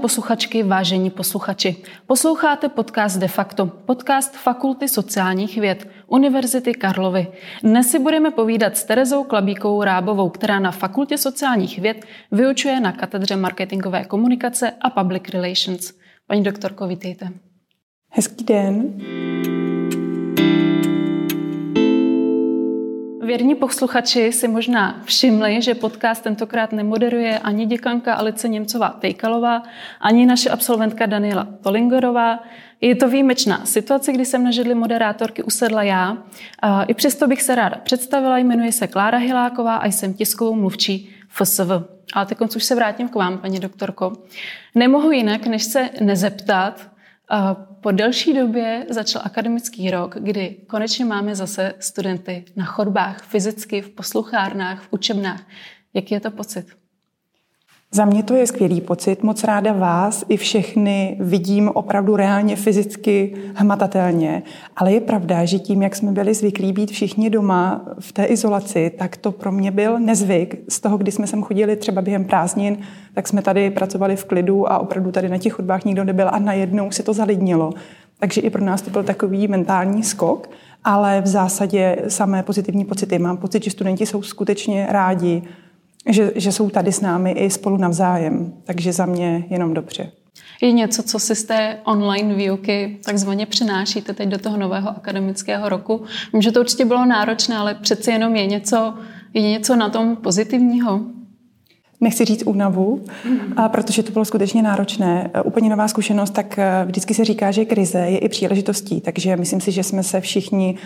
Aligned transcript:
Posluchačky, 0.00 0.62
vážení 0.62 1.10
posluchači, 1.10 1.76
posloucháte 2.06 2.68
podcast 2.68 3.18
De 3.18 3.28
facto, 3.28 3.66
podcast 3.66 4.36
Fakulty 4.36 4.88
sociálních 4.88 5.58
věd 5.58 5.88
Univerzity 6.06 6.74
Karlovy. 6.74 7.26
Dnes 7.62 7.90
si 7.90 7.98
budeme 7.98 8.30
povídat 8.30 8.76
s 8.76 8.84
Terezou 8.84 9.24
Klabíkovou 9.24 9.82
Rábovou, 9.82 10.28
která 10.30 10.58
na 10.58 10.70
Fakultě 10.70 11.18
sociálních 11.18 11.78
věd 11.78 12.04
vyučuje 12.32 12.80
na 12.80 12.92
katedře 12.92 13.36
marketingové 13.36 14.04
komunikace 14.04 14.72
a 14.80 14.90
public 14.90 15.22
relations. 15.28 15.92
Paní 16.26 16.42
doktorko, 16.42 16.86
vítejte. 16.86 17.28
Hezký 18.10 18.44
den. 18.44 19.00
Věrní 23.30 23.54
posluchači 23.54 24.32
si 24.32 24.48
možná 24.48 25.00
všimli, 25.04 25.62
že 25.62 25.74
podcast 25.74 26.22
tentokrát 26.22 26.72
nemoderuje 26.72 27.38
ani 27.38 27.66
děkanka 27.66 28.14
Alice 28.14 28.48
Němcová-Tejkalová, 28.48 29.62
ani 30.00 30.26
naše 30.26 30.50
absolventka 30.50 31.06
Daniela 31.06 31.46
Tolingerová. 31.62 32.42
Je 32.80 32.94
to 32.94 33.08
výjimečná 33.08 33.66
situace, 33.66 34.12
kdy 34.12 34.24
jsem 34.24 34.44
na 34.44 34.50
židli 34.50 34.74
moderátorky 34.74 35.42
usedla 35.42 35.82
já. 35.82 36.18
I 36.86 36.94
přesto 36.94 37.26
bych 37.26 37.42
se 37.42 37.54
ráda 37.54 37.76
představila, 37.82 38.38
jmenuji 38.38 38.72
se 38.72 38.86
Klára 38.86 39.18
Hiláková 39.18 39.76
a 39.76 39.86
jsem 39.86 40.14
tiskovou 40.14 40.54
mluvčí 40.54 41.10
FSV. 41.28 41.70
Ale 42.14 42.26
teď 42.26 42.38
už 42.56 42.64
se 42.64 42.74
vrátím 42.74 43.08
k 43.08 43.14
vám, 43.14 43.38
paní 43.38 43.60
doktorko. 43.60 44.12
Nemohu 44.74 45.10
jinak, 45.10 45.46
než 45.46 45.64
se 45.64 45.90
nezeptat, 46.00 46.89
po 47.80 47.90
delší 47.90 48.34
době 48.34 48.86
začal 48.90 49.22
akademický 49.24 49.90
rok, 49.90 50.16
kdy 50.20 50.56
konečně 50.66 51.04
máme 51.04 51.34
zase 51.34 51.74
studenty 51.80 52.44
na 52.56 52.64
chodbách, 52.64 53.22
fyzicky, 53.22 53.82
v 53.82 53.90
posluchárnách, 53.90 54.82
v 54.82 54.88
učebnách. 54.90 55.42
Jaký 55.94 56.14
je 56.14 56.20
to 56.20 56.30
pocit? 56.30 56.79
Za 57.92 58.04
mě 58.04 58.22
to 58.22 58.34
je 58.34 58.46
skvělý 58.46 58.80
pocit. 58.80 59.22
Moc 59.22 59.44
ráda 59.44 59.72
vás 59.72 60.24
i 60.28 60.36
všechny 60.36 61.16
vidím 61.20 61.68
opravdu 61.68 62.16
reálně, 62.16 62.56
fyzicky, 62.56 63.34
hmatatelně. 63.54 64.42
Ale 64.76 64.92
je 64.92 65.00
pravda, 65.00 65.44
že 65.44 65.58
tím, 65.58 65.82
jak 65.82 65.96
jsme 65.96 66.12
byli 66.12 66.34
zvyklí 66.34 66.72
být 66.72 66.90
všichni 66.90 67.30
doma 67.30 67.84
v 68.00 68.12
té 68.12 68.24
izolaci, 68.24 68.92
tak 68.98 69.16
to 69.16 69.32
pro 69.32 69.52
mě 69.52 69.70
byl 69.70 69.98
nezvyk. 69.98 70.56
Z 70.68 70.80
toho, 70.80 70.98
kdy 70.98 71.12
jsme 71.12 71.26
sem 71.26 71.42
chodili 71.42 71.76
třeba 71.76 72.02
během 72.02 72.24
prázdnin, 72.24 72.78
tak 73.14 73.28
jsme 73.28 73.42
tady 73.42 73.70
pracovali 73.70 74.16
v 74.16 74.24
klidu 74.24 74.72
a 74.72 74.78
opravdu 74.78 75.12
tady 75.12 75.28
na 75.28 75.38
těch 75.38 75.52
chodbách 75.52 75.84
nikdo 75.84 76.04
nebyl 76.04 76.28
a 76.32 76.38
najednou 76.38 76.90
se 76.90 77.02
to 77.02 77.12
zalidnilo. 77.12 77.72
Takže 78.18 78.40
i 78.40 78.50
pro 78.50 78.64
nás 78.64 78.82
to 78.82 78.90
byl 78.90 79.02
takový 79.02 79.48
mentální 79.48 80.02
skok, 80.02 80.50
ale 80.84 81.20
v 81.20 81.26
zásadě 81.26 81.96
samé 82.08 82.42
pozitivní 82.42 82.84
pocity. 82.84 83.18
Mám 83.18 83.36
pocit, 83.36 83.64
že 83.64 83.70
studenti 83.70 84.06
jsou 84.06 84.22
skutečně 84.22 84.86
rádi, 84.90 85.42
že, 86.08 86.32
že 86.36 86.52
jsou 86.52 86.70
tady 86.70 86.92
s 86.92 87.00
námi 87.00 87.30
i 87.30 87.50
spolu 87.50 87.76
navzájem. 87.76 88.52
Takže 88.64 88.92
za 88.92 89.06
mě 89.06 89.44
jenom 89.50 89.74
dobře. 89.74 90.12
Je 90.62 90.72
něco, 90.72 91.02
co 91.02 91.18
si 91.18 91.34
z 91.34 91.44
té 91.44 91.78
online 91.84 92.34
výuky 92.34 92.98
takzvaně 93.04 93.46
přinášíte 93.46 94.12
teď 94.12 94.28
do 94.28 94.38
toho 94.38 94.56
nového 94.56 94.88
akademického 94.88 95.68
roku? 95.68 96.04
Vím, 96.32 96.42
že 96.42 96.52
to 96.52 96.60
určitě 96.60 96.84
bylo 96.84 97.06
náročné, 97.06 97.56
ale 97.56 97.74
přeci 97.74 98.10
jenom 98.10 98.36
je 98.36 98.46
něco, 98.46 98.94
je 99.34 99.42
něco 99.42 99.76
na 99.76 99.88
tom 99.88 100.16
pozitivního? 100.16 101.00
Nechci 102.00 102.24
říct 102.24 102.42
únavu, 102.46 103.04
a 103.56 103.68
protože 103.68 104.02
to 104.02 104.12
bylo 104.12 104.24
skutečně 104.24 104.62
náročné. 104.62 105.30
Úplně 105.44 105.70
nová 105.70 105.88
zkušenost, 105.88 106.30
tak 106.30 106.58
eh, 106.58 106.84
vždycky 106.86 107.14
se 107.14 107.24
říká, 107.24 107.50
že 107.50 107.64
krize 107.64 107.98
je 107.98 108.18
i 108.18 108.28
příležitostí, 108.28 109.00
takže 109.00 109.36
myslím 109.36 109.60
si, 109.60 109.72
že 109.72 109.82
jsme 109.82 110.02
se 110.02 110.20
všichni 110.20 110.78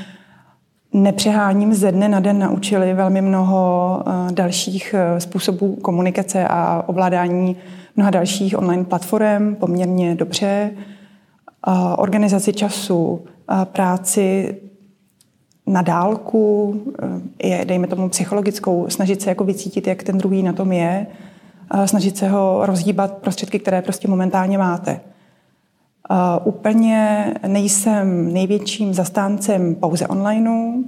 nepřeháním 0.94 1.74
ze 1.74 1.92
dne 1.92 2.08
na 2.08 2.20
den 2.20 2.38
naučili 2.38 2.94
velmi 2.94 3.20
mnoho 3.20 4.02
eh, 4.06 4.32
dalších 4.32 4.94
eh, 4.94 5.20
způsobů 5.20 5.76
komunikace 5.76 6.48
a 6.48 6.84
ovládání 6.86 7.56
mnoha 7.96 8.10
dalších 8.10 8.58
online 8.58 8.84
platform 8.84 9.54
poměrně 9.54 10.14
dobře. 10.14 10.70
Organizaci 11.96 12.52
času, 12.52 13.24
práci 13.64 14.56
na 15.66 15.82
dálku, 15.82 16.80
eh, 17.42 17.48
je, 17.48 17.64
dejme 17.64 17.86
tomu 17.86 18.08
psychologickou, 18.08 18.86
snažit 18.88 19.22
se 19.22 19.28
jako 19.28 19.44
vycítit, 19.44 19.86
jak 19.86 20.02
ten 20.02 20.18
druhý 20.18 20.42
na 20.42 20.52
tom 20.52 20.72
je, 20.72 21.06
snažit 21.84 22.16
se 22.16 22.28
ho 22.28 22.66
rozhýbat 22.66 23.12
prostředky, 23.12 23.58
které 23.58 23.82
prostě 23.82 24.08
momentálně 24.08 24.58
máte. 24.58 25.00
Uh, 26.10 26.48
úplně 26.48 27.26
nejsem 27.46 28.32
největším 28.32 28.94
zastáncem 28.94 29.74
pouze 29.74 30.06
onlineu. 30.06 30.68
Uh, 30.68 30.82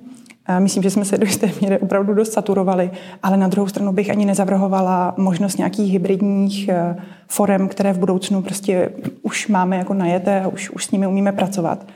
myslím, 0.59 0.83
že 0.83 0.91
jsme 0.91 1.05
se 1.05 1.19
do 1.19 1.27
jisté 1.27 1.51
míry 1.61 1.79
opravdu 1.79 2.15
dost 2.15 2.33
saturovali, 2.33 2.91
ale 3.23 3.37
na 3.37 3.49
druhou 3.49 3.69
stranu 3.69 3.93
bych 3.93 4.11
ani 4.11 4.25
nezavrhovala 4.25 5.15
možnost 5.17 5.59
nějakých 5.59 5.93
hybridních 5.93 6.69
uh, 6.69 7.03
forem, 7.29 7.69
které 7.69 7.93
v 7.93 7.99
budoucnu 7.99 8.43
prostě 8.43 8.93
už 9.23 9.49
máme 9.49 9.77
jako 9.77 9.95
najeté 9.95 10.41
a 10.41 10.49
už, 10.49 10.71
už 10.71 10.85
s 10.85 10.91
nimi 10.91 11.07
umíme 11.07 11.33
pracovat. 11.33 11.87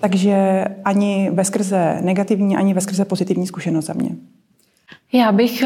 Takže 0.00 0.64
ani 0.84 1.30
veskrze 1.32 1.98
negativní, 2.00 2.56
ani 2.56 2.74
veskrze 2.74 3.04
pozitivní 3.04 3.46
zkušenost 3.46 3.86
za 3.86 3.92
mě. 3.92 4.10
Já 5.12 5.32
bych 5.32 5.64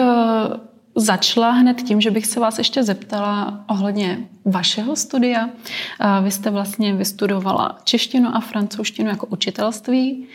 začala 0.94 1.50
hned 1.50 1.82
tím, 1.82 2.00
že 2.00 2.10
bych 2.10 2.26
se 2.26 2.40
vás 2.40 2.58
ještě 2.58 2.82
zeptala 2.82 3.64
ohledně 3.68 4.18
vašeho 4.44 4.96
studia. 4.96 5.48
Vy 6.22 6.30
jste 6.30 6.50
vlastně 6.50 6.94
vystudovala 6.94 7.78
češtinu 7.84 8.36
a 8.36 8.40
francouzštinu 8.40 9.08
jako 9.08 9.26
učitelství, 9.26 10.26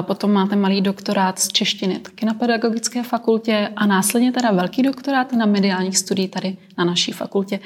potom 0.00 0.32
máte 0.32 0.56
malý 0.56 0.80
doktorát 0.80 1.38
z 1.38 1.48
češtiny 1.48 1.98
taky 1.98 2.26
na 2.26 2.34
pedagogické 2.34 3.02
fakultě 3.02 3.68
a 3.76 3.86
následně 3.86 4.32
teda 4.32 4.52
velký 4.52 4.82
doktorát 4.82 5.32
na 5.32 5.46
mediálních 5.46 5.98
studiích 5.98 6.30
tady 6.30 6.56
na 6.78 6.84
naší 6.84 7.12
fakultě. 7.12 7.60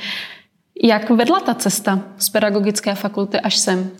Jak 0.82 1.10
vedla 1.10 1.40
ta 1.40 1.54
cesta 1.54 2.00
z 2.18 2.28
pedagogické 2.28 2.94
fakulty 2.94 3.40
až 3.40 3.56
sem? 3.56 3.90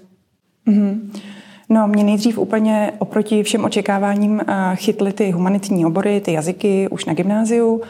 Mm-hmm. 0.66 1.20
No, 1.68 1.88
mě 1.88 2.04
nejdřív 2.04 2.38
úplně 2.38 2.92
oproti 2.98 3.42
všem 3.42 3.64
očekáváním 3.64 4.40
chytly 4.74 5.12
ty 5.12 5.30
humanitní 5.30 5.86
obory, 5.86 6.20
ty 6.20 6.32
jazyky 6.32 6.88
už 6.88 7.04
na 7.04 7.14
gymnáziu. 7.14 7.82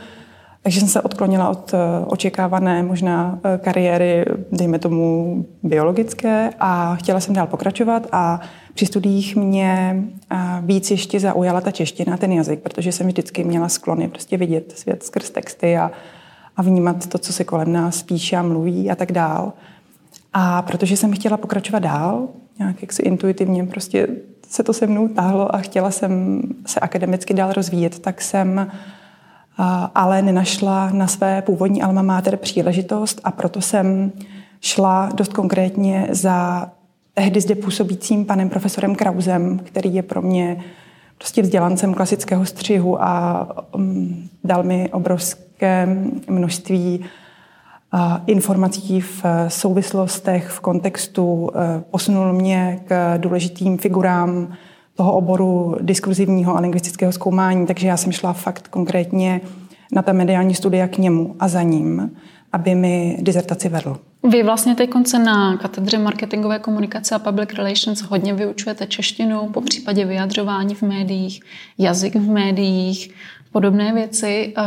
Takže 0.62 0.81
jsem 0.81 0.89
se 0.89 1.00
odklonila 1.00 1.49
od 1.49 1.75
eh, 1.75 1.78
očekávané 2.06 2.83
možná 2.83 3.39
eh, 3.45 3.59
kariéry, 3.59 4.25
dejme 4.53 4.78
tomu 4.78 5.47
biologické 5.62 6.50
a 6.61 6.97
chtěla 6.97 7.21
jsem 7.21 7.34
dál 7.34 7.47
pokračovat 7.47 8.06
a 8.12 8.41
při 8.75 8.87
studiích 8.87 9.37
mě 9.37 10.03
eh, 10.31 10.37
víc 10.61 10.91
ještě 10.91 11.21
zaujala 11.21 11.61
ta 11.61 11.71
čeština, 11.71 12.17
ten 12.17 12.33
jazyk, 12.33 12.61
protože 12.61 12.93
jsem 12.93 13.06
vždycky 13.06 13.45
měla 13.45 13.69
sklony 13.69 14.09
prostě 14.09 14.37
vidět 14.37 14.73
svět 14.78 15.03
skrz 15.03 15.31
texty 15.31 15.77
a, 15.77 15.91
a 16.56 16.62
vnímat 16.62 17.06
to, 17.06 17.19
co 17.19 17.33
se 17.33 17.44
kolem 17.44 17.73
nás 17.73 18.03
píše 18.03 18.37
a 18.37 18.43
mluví 18.43 18.91
a 18.91 18.94
tak 18.94 19.12
dál. 19.12 19.53
A 20.33 20.62
protože 20.62 20.97
jsem 20.97 21.12
chtěla 21.12 21.37
pokračovat 21.37 21.79
dál, 21.79 22.29
nějak 22.59 22.83
jak 22.83 22.93
si 22.93 23.03
intuitivně 23.03 23.65
prostě 23.65 24.09
se 24.49 24.62
to 24.62 24.73
se 24.73 24.87
mnou 24.87 25.09
táhlo 25.09 25.55
a 25.55 25.59
chtěla 25.59 25.91
jsem 25.91 26.43
se 26.67 26.81
akademicky 26.81 27.34
dál 27.34 27.53
rozvíjet, 27.53 27.99
tak 27.99 28.23
jsem 28.23 28.71
ale 29.95 30.23
nenašla 30.23 30.91
na 30.91 31.07
své 31.07 31.43
původní 31.43 31.83
alma 31.83 32.03
mater 32.03 32.37
příležitost 32.37 33.21
a 33.25 33.31
proto 33.31 33.61
jsem 33.61 34.13
šla 34.61 35.11
dost 35.15 35.33
konkrétně 35.33 36.09
za 36.11 36.69
tehdy 37.15 37.41
zde 37.41 37.55
působícím 37.55 38.25
panem 38.25 38.49
profesorem 38.49 38.95
Krauzem, 38.95 39.59
který 39.59 39.95
je 39.95 40.03
pro 40.03 40.23
mě 40.23 40.65
prostě 41.19 41.43
vzdělancem 41.43 41.95
klasického 41.95 42.47
střihu 42.47 43.03
a 43.03 43.47
um, 43.75 44.29
dal 44.45 44.62
mi 44.62 44.91
obrovské 44.93 45.97
množství 46.29 47.05
informací 48.27 49.01
v 49.01 49.25
souvislostech, 49.49 50.49
v 50.49 50.61
kontextu, 50.61 51.25
uh, 51.25 51.50
posunul 51.91 52.32
mě 52.32 52.81
k 52.85 53.19
důležitým 53.19 53.79
figurám 53.79 54.49
toho 54.94 55.12
oboru 55.12 55.77
diskurzivního 55.81 56.56
a 56.56 56.61
lingvistického 56.61 57.12
zkoumání, 57.12 57.67
takže 57.67 57.89
já 57.89 57.97
jsem 57.97 58.12
šla 58.12 58.33
fakt 58.33 58.69
konkrétně 58.69 59.41
na 59.93 60.03
ta 60.03 60.12
mediální 60.12 60.55
studia 60.55 60.89
k 60.89 60.99
němu 60.99 61.37
a 61.39 61.49
za 61.49 61.62
ním, 61.62 62.11
aby 62.53 62.75
mi 62.75 63.19
dizertaci 63.21 63.69
vedl. 63.69 63.99
Vy 64.31 64.43
vlastně 64.43 64.75
teď 64.75 64.91
konce 64.91 65.19
na 65.19 65.56
katedře 65.56 65.99
marketingové 65.99 66.59
komunikace 66.59 67.15
a 67.15 67.19
public 67.19 67.53
relations 67.53 68.00
hodně 68.00 68.35
vyučujete 68.35 68.87
češtinu, 68.87 69.49
po 69.49 69.61
případě 69.61 70.05
vyjadřování 70.05 70.75
v 70.75 70.83
médiích, 70.83 71.41
jazyk 71.79 72.15
v 72.17 72.31
médiích, 72.31 73.15
podobné 73.53 73.93
věci. 73.93 74.55
Eh, 74.56 74.62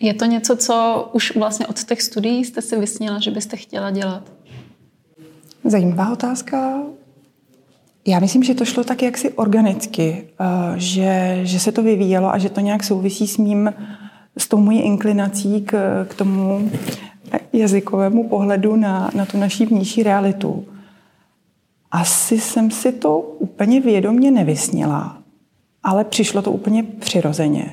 je 0.00 0.14
to 0.14 0.24
něco, 0.24 0.56
co 0.56 1.08
už 1.12 1.36
vlastně 1.36 1.66
od 1.66 1.84
těch 1.84 2.02
studií 2.02 2.44
jste 2.44 2.62
si 2.62 2.78
vysněla, 2.78 3.18
že 3.18 3.30
byste 3.30 3.56
chtěla 3.56 3.90
dělat? 3.90 4.32
Zajímavá 5.64 6.12
otázka. 6.12 6.82
Já 8.08 8.18
myslím, 8.18 8.42
že 8.42 8.54
to 8.54 8.64
šlo 8.64 8.84
tak 8.84 9.02
jaksi 9.02 9.32
organicky, 9.32 10.24
eh, 10.40 10.44
že, 10.76 11.40
že 11.42 11.60
se 11.60 11.72
to 11.72 11.82
vyvíjelo 11.82 12.34
a 12.34 12.38
že 12.38 12.48
to 12.48 12.60
nějak 12.60 12.84
souvisí 12.84 13.26
s 13.26 13.38
mým, 13.38 13.74
s 14.38 14.48
tou 14.48 14.60
mojí 14.60 14.80
inklinací 14.80 15.60
k, 15.60 16.04
k 16.08 16.14
tomu 16.14 16.70
jazykovému 17.52 18.28
pohledu 18.28 18.76
na, 18.76 19.10
na 19.14 19.26
tu 19.26 19.38
naší 19.38 19.66
vnější 19.66 20.02
realitu. 20.02 20.64
Asi 21.90 22.40
jsem 22.40 22.70
si 22.70 22.92
to 22.92 23.18
úplně 23.18 23.80
vědomě 23.80 24.30
nevysnila, 24.30 25.18
ale 25.82 26.04
přišlo 26.04 26.42
to 26.42 26.52
úplně 26.52 26.82
přirozeně. 26.82 27.70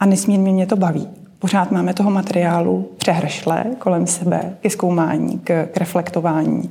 A 0.00 0.06
nesmírně 0.06 0.52
mě 0.52 0.66
to 0.66 0.76
baví. 0.76 1.08
Pořád 1.38 1.70
máme 1.70 1.94
toho 1.94 2.10
materiálu 2.10 2.88
přehršle 2.96 3.64
kolem 3.78 4.06
sebe 4.06 4.56
ke 4.60 4.70
zkoumání, 4.70 5.38
k, 5.38 5.66
k 5.66 5.76
reflektování. 5.76 6.70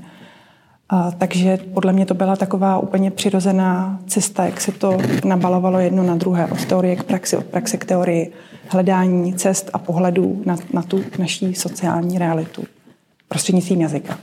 A, 0.90 1.12
takže 1.12 1.58
podle 1.74 1.94
mě 1.94 2.06
to 2.06 2.14
byla 2.14 2.36
taková 2.36 2.80
úplně 2.80 3.12
přirozená 3.12 4.00
cesta, 4.08 4.46
jak 4.46 4.62
se 4.62 4.72
to 4.72 4.98
nabalovalo 5.26 5.80
jedno 5.80 6.04
na 6.04 6.16
druhé, 6.16 6.48
od 6.48 6.66
teorie 6.66 6.96
k 6.96 7.04
praxi, 7.04 7.38
od 7.38 7.46
praxe 7.46 7.78
k 7.78 7.86
teorii, 7.86 8.34
hledání 8.68 9.34
cest 9.34 9.70
a 9.74 9.80
pohledů 9.80 10.42
na, 10.46 10.58
na 10.74 10.82
tu 10.82 11.04
naší 11.20 11.56
sociální 11.56 12.18
realitu 12.18 12.64
prostřednictvím 13.28 13.82
jazyka. 13.82 14.20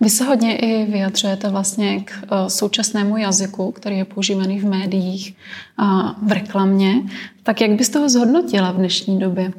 Vy 0.00 0.10
se 0.10 0.24
hodně 0.24 0.56
i 0.56 0.84
vyjadřujete 0.84 1.50
vlastně 1.50 2.00
k 2.00 2.10
eh, 2.22 2.50
současnému 2.50 3.16
jazyku, 3.16 3.72
který 3.72 3.98
je 3.98 4.04
používaný 4.04 4.60
v 4.60 4.64
médiích 4.64 5.36
a 5.78 6.16
v 6.22 6.32
reklamě. 6.32 6.94
Tak 7.42 7.60
jak 7.60 7.70
byste 7.70 7.98
ho 7.98 8.08
zhodnotila 8.08 8.72
v 8.72 8.76
dnešní 8.76 9.18
době? 9.18 9.52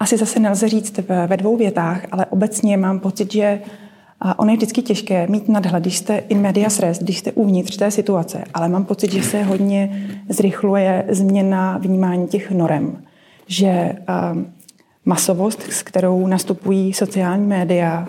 Asi 0.00 0.16
zase 0.16 0.40
nelze 0.40 0.68
říct 0.68 0.98
ve 1.26 1.36
dvou 1.36 1.56
větách, 1.56 2.06
ale 2.10 2.26
obecně 2.26 2.76
mám 2.76 3.00
pocit, 3.00 3.32
že 3.32 3.60
ono 4.36 4.50
je 4.50 4.56
vždycky 4.56 4.82
těžké 4.82 5.26
mít 5.26 5.48
nadhled, 5.48 5.82
když 5.82 5.98
jste 5.98 6.16
in 6.16 6.40
medias 6.40 6.78
res, 6.78 6.98
když 6.98 7.18
jste 7.18 7.32
uvnitř 7.32 7.76
té 7.76 7.90
situace, 7.90 8.44
ale 8.54 8.68
mám 8.68 8.84
pocit, 8.84 9.12
že 9.12 9.22
se 9.22 9.42
hodně 9.42 10.08
zrychluje 10.28 11.04
změna 11.08 11.78
vnímání 11.78 12.26
těch 12.26 12.50
norem. 12.50 13.02
Že 13.46 13.92
masovost, 15.04 15.62
s 15.62 15.82
kterou 15.82 16.26
nastupují 16.26 16.92
sociální 16.92 17.46
média, 17.46 18.08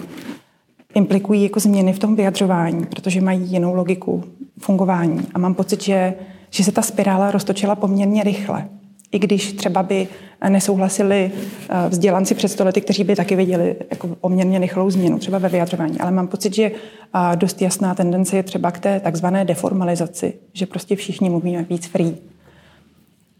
implikují 0.93 1.43
jako 1.43 1.59
změny 1.59 1.93
v 1.93 1.99
tom 1.99 2.15
vyjadřování, 2.15 2.85
protože 2.85 3.21
mají 3.21 3.51
jinou 3.51 3.73
logiku 3.73 4.23
fungování. 4.59 5.27
A 5.33 5.39
mám 5.39 5.53
pocit, 5.53 5.83
že, 5.83 6.13
že 6.49 6.63
se 6.63 6.71
ta 6.71 6.81
spirála 6.81 7.31
roztočila 7.31 7.75
poměrně 7.75 8.23
rychle. 8.23 8.69
I 9.11 9.19
když 9.19 9.53
třeba 9.53 9.83
by 9.83 10.07
nesouhlasili 10.49 11.31
eh, 11.69 11.89
vzdělanci 11.89 12.35
před 12.35 12.47
stolety, 12.47 12.81
kteří 12.81 13.03
by 13.03 13.15
taky 13.15 13.35
viděli 13.35 13.75
jako 13.89 14.07
poměrně 14.07 14.59
rychlou 14.59 14.89
změnu, 14.89 15.19
třeba 15.19 15.37
ve 15.37 15.49
vyjadřování. 15.49 15.99
Ale 15.99 16.11
mám 16.11 16.27
pocit, 16.27 16.55
že 16.55 16.63
eh, 16.63 17.35
dost 17.35 17.61
jasná 17.61 17.95
tendence 17.95 18.35
je 18.37 18.43
třeba 18.43 18.71
k 18.71 18.79
té 18.79 18.99
takzvané 18.99 19.45
deformalizaci, 19.45 20.33
že 20.53 20.65
prostě 20.65 20.95
všichni 20.95 21.29
mluvíme 21.29 21.63
víc 21.63 21.87
free. 21.87 22.15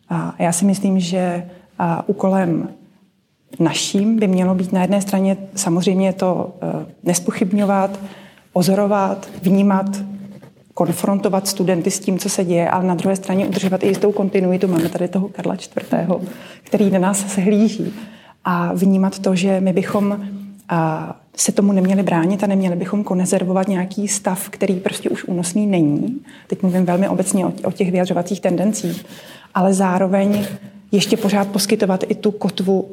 A 0.10 0.36
já 0.40 0.52
si 0.52 0.66
myslím, 0.66 1.00
že 1.00 1.20
eh, 1.20 1.86
úkolem 2.08 2.70
naším 3.60 4.20
by 4.20 4.28
mělo 4.28 4.56
být 4.56 4.74
na 4.74 4.82
jedné 4.82 5.02
straně 5.02 5.38
samozřejmě 5.56 6.14
to 6.14 6.54
nespochybňovat, 7.04 8.00
pozorovat, 8.54 9.30
vnímat, 9.42 9.86
konfrontovat 10.80 11.48
studenty 11.48 11.92
s 11.92 12.00
tím, 12.00 12.20
co 12.20 12.30
se 12.30 12.46
děje, 12.46 12.70
ale 12.70 12.84
na 12.84 12.96
druhé 12.96 13.16
straně 13.16 13.48
udržovat 13.48 13.84
i 13.84 13.88
jistou 13.88 14.12
kontinuitu. 14.12 14.68
Máme 14.68 14.90
tady 14.90 15.08
toho 15.08 15.28
Karla 15.28 15.56
IV., 15.56 16.28
který 16.64 16.90
na 16.90 17.00
nás 17.00 17.34
se 17.34 17.42
hlíží. 17.42 17.94
A 18.46 18.74
vnímat 18.74 19.20
to, 19.20 19.36
že 19.36 19.60
my 19.60 19.74
bychom 19.74 20.20
se 21.36 21.52
tomu 21.52 21.72
neměli 21.72 22.04
bránit 22.04 22.44
a 22.44 22.48
neměli 22.48 22.76
bychom 22.76 23.04
konezervovat 23.04 23.68
nějaký 23.68 24.08
stav, 24.08 24.50
který 24.50 24.76
prostě 24.76 25.10
už 25.10 25.24
únosný 25.24 25.68
není. 25.68 26.22
Teď 26.48 26.62
mluvím 26.62 26.86
velmi 26.86 27.10
obecně 27.10 27.46
o 27.46 27.72
těch 27.72 27.92
vyjadřovacích 27.92 28.40
tendencích, 28.42 29.06
ale 29.56 29.74
zároveň 29.74 30.46
ještě 30.92 31.18
pořád 31.18 31.48
poskytovat 31.48 32.04
i 32.08 32.16
tu 32.16 32.32
kotvu 32.32 32.86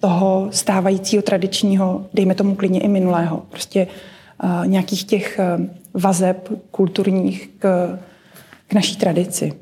toho 0.00 0.48
stávajícího 0.50 1.22
tradičního, 1.22 2.06
dejme 2.14 2.34
tomu 2.34 2.54
klidně 2.54 2.80
i 2.80 2.88
minulého, 2.88 3.42
prostě 3.50 3.86
nějakých 4.64 5.04
těch 5.04 5.40
uh, 5.58 5.66
vazeb 5.94 6.48
kulturních 6.70 7.50
k, 7.58 7.98
k 8.68 8.74
naší 8.74 8.96
tradici. 8.96 9.52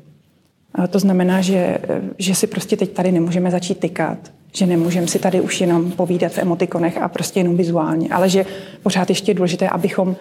To 0.89 0.99
znamená, 0.99 1.41
že, 1.41 1.77
že 2.17 2.35
si 2.35 2.47
prostě 2.47 2.77
teď 2.77 2.91
tady 2.91 3.11
nemůžeme 3.11 3.51
začít 3.51 3.79
tykat, 3.79 4.17
že 4.53 4.65
nemůžeme 4.65 5.07
si 5.07 5.19
tady 5.19 5.41
už 5.41 5.61
jenom 5.61 5.91
povídat 5.91 6.31
v 6.31 6.37
emotikonech 6.37 6.97
a 6.97 7.07
prostě 7.07 7.39
jenom 7.39 7.57
vizuálně, 7.57 8.09
ale 8.09 8.29
že 8.29 8.45
pořád 8.83 9.09
ještě 9.09 9.31
je 9.31 9.35
důležité, 9.35 9.69
abychom 9.69 10.15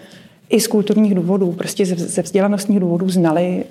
i 0.49 0.61
z 0.61 0.67
kulturních 0.67 1.15
důvodů, 1.15 1.53
prostě 1.53 1.87
ze 1.87 2.23
vzdělanostních 2.23 2.81
důvodů 2.81 3.09
znali 3.09 3.65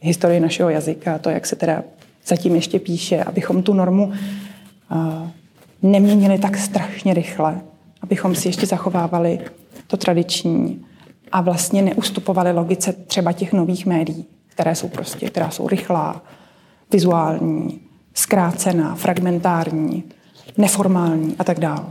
historii 0.00 0.40
našeho 0.40 0.70
jazyka, 0.70 1.18
to, 1.18 1.30
jak 1.30 1.46
se 1.46 1.56
teda 1.56 1.82
zatím 2.26 2.54
ještě 2.54 2.78
píše, 2.78 3.24
abychom 3.24 3.62
tu 3.62 3.74
normu 3.74 4.12
neměnili 5.82 6.38
tak 6.38 6.56
strašně 6.56 7.14
rychle, 7.14 7.60
abychom 8.02 8.34
si 8.34 8.48
ještě 8.48 8.66
zachovávali 8.66 9.38
to 9.86 9.96
tradiční 9.96 10.84
a 11.32 11.40
vlastně 11.40 11.82
neustupovali 11.82 12.52
logice 12.52 12.92
třeba 12.92 13.32
těch 13.32 13.52
nových 13.52 13.86
médií, 13.86 14.24
které 14.48 14.74
jsou 14.74 14.88
prostě, 14.88 15.30
která 15.30 15.50
jsou 15.50 15.68
rychlá, 15.68 16.22
vizuální, 16.92 17.80
zkrácená, 18.14 18.94
fragmentární, 18.94 20.04
neformální 20.56 21.36
a 21.38 21.44
tak 21.44 21.60
dále. 21.60 21.84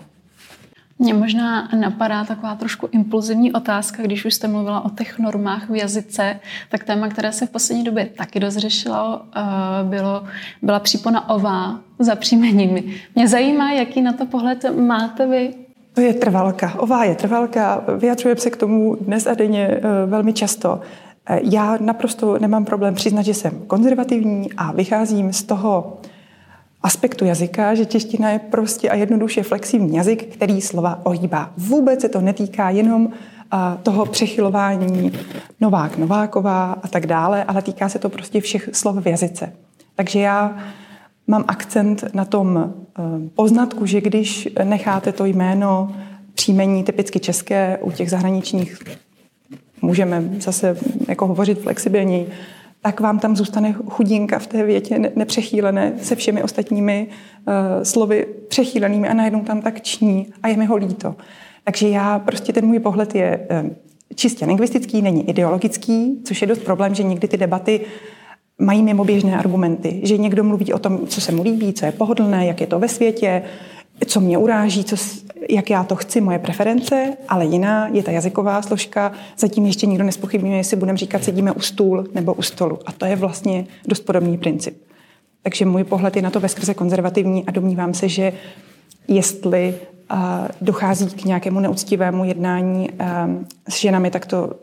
Mě 1.00 1.14
možná 1.14 1.70
napadá 1.80 2.24
taková 2.24 2.56
trošku 2.56 2.90
impulzivní 2.92 3.54
otázka, 3.54 4.04
když 4.04 4.26
už 4.26 4.34
jste 4.34 4.48
mluvila 4.48 4.86
o 4.86 4.90
těch 4.90 5.20
normách 5.20 5.70
v 5.70 5.76
jazyce, 5.76 6.40
tak 6.70 6.84
téma, 6.84 7.08
které 7.08 7.32
se 7.32 7.46
v 7.46 7.50
poslední 7.50 7.84
době 7.84 8.06
taky 8.06 8.40
dozřešilo, 8.40 9.22
eh, 9.36 9.42
bylo, 9.84 10.24
byla 10.62 10.80
přípona 10.80 11.30
ová 11.30 11.80
za 12.00 12.16
příjmeními. 12.16 13.02
Mě 13.16 13.28
zajímá, 13.28 13.72
jaký 13.72 14.02
na 14.02 14.14
to 14.14 14.26
pohled 14.26 14.66
máte 14.78 15.28
vy. 15.28 15.54
To 15.94 16.02
je 16.02 16.14
trvalka. 16.14 16.80
Ová 16.80 17.04
je 17.04 17.16
trvalka. 17.16 17.84
Vyjadřujeme 17.98 18.42
se 18.42 18.50
k 18.50 18.58
tomu 18.58 18.96
dnes 18.96 19.28
a 19.28 19.34
denně 19.34 19.68
eh, 19.68 19.82
velmi 20.06 20.34
často. 20.34 20.80
Eh, 21.30 21.40
já 21.44 21.78
naprosto 21.82 22.40
nemám 22.40 22.66
problém 22.66 22.96
přiznat, 22.96 23.22
že 23.22 23.34
jsem 23.34 23.52
konzervativní 23.68 24.54
a 24.58 24.72
vycházím 24.72 25.34
z 25.34 25.44
toho, 25.44 25.98
aspektu 26.84 27.26
jazyka, 27.26 27.76
že 27.76 27.86
čeština 27.86 28.30
je 28.30 28.40
prostě 28.40 28.90
a 28.90 28.96
jednoduše 28.96 29.44
flexivní 29.44 29.96
jazyk, 29.96 30.34
který 30.34 30.62
slova 30.62 31.00
ohýbá. 31.04 31.52
Vůbec 31.58 32.02
se 32.02 32.10
to 32.10 32.22
netýká 32.22 32.70
jenom 32.70 33.10
toho 33.84 34.06
přechylování 34.06 35.12
Novák, 35.62 35.98
Nováková 35.98 36.72
a 36.84 36.88
tak 36.88 37.08
dále, 37.08 37.44
ale 37.44 37.62
týká 37.62 37.90
se 37.90 38.00
to 38.00 38.10
prostě 38.10 38.42
všech 38.42 38.70
slov 38.74 38.96
v 38.96 39.08
jazyce. 39.08 39.54
Takže 39.96 40.20
já 40.20 40.58
mám 41.28 41.44
akcent 41.48 42.04
na 42.14 42.26
tom 42.26 42.58
e, 42.58 42.70
poznatku, 43.36 43.86
že 43.86 44.02
když 44.02 44.50
necháte 44.64 45.12
to 45.12 45.26
jméno 45.26 45.96
příjmení 46.34 46.84
typicky 46.84 47.20
české 47.20 47.78
u 47.82 47.92
těch 47.92 48.10
zahraničních, 48.10 48.80
můžeme 49.82 50.24
zase 50.40 50.78
jako 51.08 51.28
hovořit 51.28 51.60
flexibilněji, 51.60 52.30
tak 52.82 53.00
vám 53.00 53.20
tam 53.20 53.36
zůstane 53.36 53.74
chudinka 53.74 54.40
v 54.40 54.48
té 54.48 54.64
větě 54.64 55.12
nepřechýlené 55.16 55.94
se 56.02 56.16
všemi 56.16 56.44
ostatními 56.44 57.08
uh, 57.08 57.54
slovy 57.84 58.28
přechýlenými 58.48 59.10
a 59.10 59.14
najednou 59.14 59.42
tam 59.42 59.62
tak 59.62 59.82
ční 59.82 60.28
a 60.44 60.48
je 60.48 60.58
mi 60.58 60.66
ho 60.66 60.76
líto. 60.76 61.16
Takže 61.64 61.90
já 61.90 62.20
prostě 62.20 62.54
ten 62.54 62.66
můj 62.66 62.80
pohled 62.80 63.16
je 63.16 63.48
uh, 63.64 63.70
čistě 64.16 64.46
lingvistický, 64.46 65.02
není 65.02 65.30
ideologický, 65.30 66.22
což 66.24 66.42
je 66.42 66.48
dost 66.48 66.60
problém, 66.60 66.96
že 66.96 67.04
někdy 67.04 67.28
ty 67.28 67.38
debaty 67.38 67.82
mají 68.60 68.84
mimoběžné 68.84 69.38
argumenty, 69.38 70.00
že 70.04 70.18
někdo 70.18 70.44
mluví 70.44 70.74
o 70.74 70.80
tom, 70.80 71.08
co 71.08 71.22
se 71.22 71.32
mu 71.32 71.44
líbí, 71.44 71.74
co 71.74 71.86
je 71.86 71.92
pohodlné, 71.92 72.46
jak 72.46 72.62
je 72.62 72.68
to 72.68 72.80
ve 72.80 72.88
světě, 72.88 73.44
co 74.08 74.20
mě 74.20 74.38
uráží, 74.38 74.84
co, 74.84 74.96
jak 75.50 75.70
já 75.70 75.84
to 75.84 75.96
chci, 75.96 76.22
moje 76.22 76.40
preference, 76.40 77.18
ale 77.30 77.46
jiná 77.46 77.88
je 77.88 78.04
ta 78.04 78.12
jazyková 78.12 78.62
složka. 78.62 79.12
Zatím 79.38 79.66
ještě 79.66 79.88
nikdo 79.88 80.04
nespochybňuje, 80.04 80.58
jestli 80.58 80.78
budeme 80.78 80.98
říkat, 80.98 81.24
sedíme 81.24 81.52
u 81.52 81.60
stůl 81.60 82.06
nebo 82.14 82.34
u 82.34 82.42
stolu. 82.42 82.80
A 82.86 82.92
to 82.92 83.06
je 83.06 83.16
vlastně 83.16 83.66
dost 83.88 84.00
podobný 84.00 84.38
princip. 84.38 84.78
Takže 85.44 85.66
můj 85.66 85.84
pohled 85.84 86.16
je 86.16 86.22
na 86.22 86.30
to 86.30 86.40
veskrze 86.40 86.74
konzervativní 86.74 87.46
a 87.46 87.52
domnívám 87.52 87.94
se, 87.94 88.10
že 88.10 88.34
jestli 89.08 89.76
dochází 90.62 91.06
k 91.06 91.26
nějakému 91.26 91.60
neúctivému 91.60 92.24
jednání 92.24 92.90
s 93.70 93.80
ženami, 93.80 94.12
tak 94.12 94.26
to, 94.26 94.54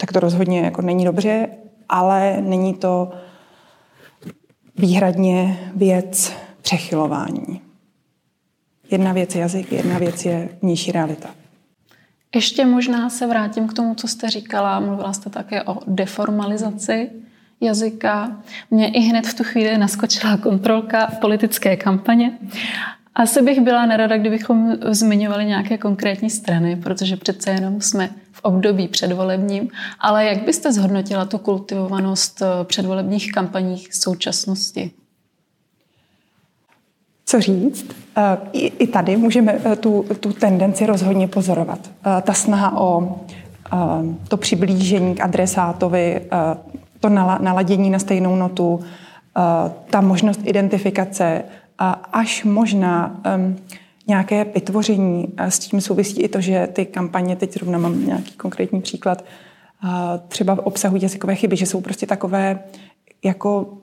tak 0.00 0.12
to 0.12 0.20
rozhodně 0.20 0.60
jako 0.60 0.82
není 0.82 1.04
dobře, 1.04 1.48
ale 1.88 2.36
není 2.40 2.74
to 2.74 3.12
výhradně 4.76 5.58
věc 5.76 6.32
přechylování. 6.62 7.60
Jedna 8.90 9.12
věc 9.12 9.34
je 9.34 9.40
jazyk, 9.40 9.72
jedna 9.72 9.98
věc 9.98 10.24
je 10.24 10.48
vnější 10.62 10.92
realita. 10.92 11.28
Ještě 12.34 12.66
možná 12.66 13.10
se 13.10 13.26
vrátím 13.26 13.68
k 13.68 13.72
tomu, 13.72 13.94
co 13.94 14.08
jste 14.08 14.30
říkala. 14.30 14.80
Mluvila 14.80 15.12
jste 15.12 15.30
také 15.30 15.62
o 15.62 15.78
deformalizaci 15.86 17.10
jazyka. 17.60 18.42
Mně 18.70 18.88
i 18.88 19.00
hned 19.00 19.26
v 19.26 19.34
tu 19.34 19.44
chvíli 19.44 19.78
naskočila 19.78 20.36
kontrolka 20.36 21.06
politické 21.20 21.76
kampaně. 21.76 22.38
Asi 23.14 23.42
bych 23.42 23.60
byla 23.60 23.86
nerada, 23.86 24.16
kdybychom 24.16 24.76
zmiňovali 24.90 25.44
nějaké 25.44 25.78
konkrétní 25.78 26.30
strany, 26.30 26.76
protože 26.76 27.16
přece 27.16 27.50
jenom 27.50 27.80
jsme 27.80 28.10
období 28.44 28.88
předvolebním. 28.88 29.68
Ale 30.00 30.24
jak 30.24 30.44
byste 30.44 30.72
zhodnotila 30.72 31.24
tu 31.24 31.38
kultivovanost 31.38 32.42
předvolebních 32.64 33.32
kampaních 33.32 33.88
v 33.88 33.96
současnosti? 33.96 34.90
co 37.34 37.40
říct. 37.40 37.86
Eh, 38.16 38.38
I, 38.52 38.66
i 38.66 38.86
tady 38.86 39.16
můžeme 39.16 39.58
eh, 39.64 39.76
tu, 39.76 40.04
tu 40.20 40.32
tendenci 40.32 40.86
rozhodně 40.86 41.28
pozorovat. 41.28 41.78
Eh, 42.06 42.22
ta 42.22 42.32
snaha 42.32 42.80
o 42.80 43.20
to 44.28 44.36
přiblížení 44.36 45.14
k 45.14 45.20
adresátovi, 45.20 46.20
to 47.00 47.08
naladění 47.08 47.90
na 47.90 47.98
stejnou 47.98 48.36
notu, 48.36 48.80
ta 49.90 50.00
možnost 50.00 50.40
identifikace 50.44 51.42
až 52.12 52.44
možná 52.44 53.20
nějaké 54.06 54.44
vytvoření. 54.44 55.28
S 55.38 55.58
tím 55.58 55.80
souvisí 55.80 56.22
i 56.22 56.28
to, 56.28 56.40
že 56.40 56.68
ty 56.72 56.86
kampaně, 56.86 57.36
teď 57.36 57.52
zrovna 57.52 57.78
mám 57.78 58.06
nějaký 58.06 58.32
konkrétní 58.32 58.80
příklad, 58.80 59.24
třeba 60.28 60.66
obsahují 60.66 61.02
jazykové 61.02 61.34
chyby, 61.34 61.56
že 61.56 61.66
jsou 61.66 61.80
prostě 61.80 62.06
takové 62.06 62.58
jako 63.24 63.78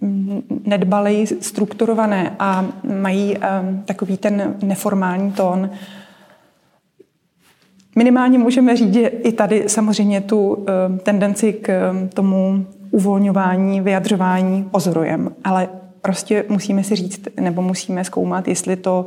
mm, 0.00 0.42
nedbalej 0.64 1.26
strukturované 1.26 2.36
a 2.38 2.66
mají 3.00 3.36
takový 3.84 4.16
ten 4.16 4.54
neformální 4.62 5.32
tón. 5.32 5.70
Minimálně 7.96 8.38
můžeme 8.38 8.76
říct, 8.76 8.94
že 8.94 9.06
i 9.06 9.32
tady 9.32 9.64
samozřejmě 9.66 10.20
tu 10.20 10.66
tendenci 11.02 11.52
k 11.52 11.94
tomu 12.14 12.66
uvolňování, 12.90 13.80
vyjadřování 13.80 14.62
pozorujeme, 14.62 15.30
ale 15.44 15.68
prostě 16.02 16.44
musíme 16.48 16.84
si 16.84 16.96
říct, 16.96 17.20
nebo 17.40 17.62
musíme 17.62 18.04
zkoumat, 18.04 18.48
jestli 18.48 18.76
to 18.76 19.06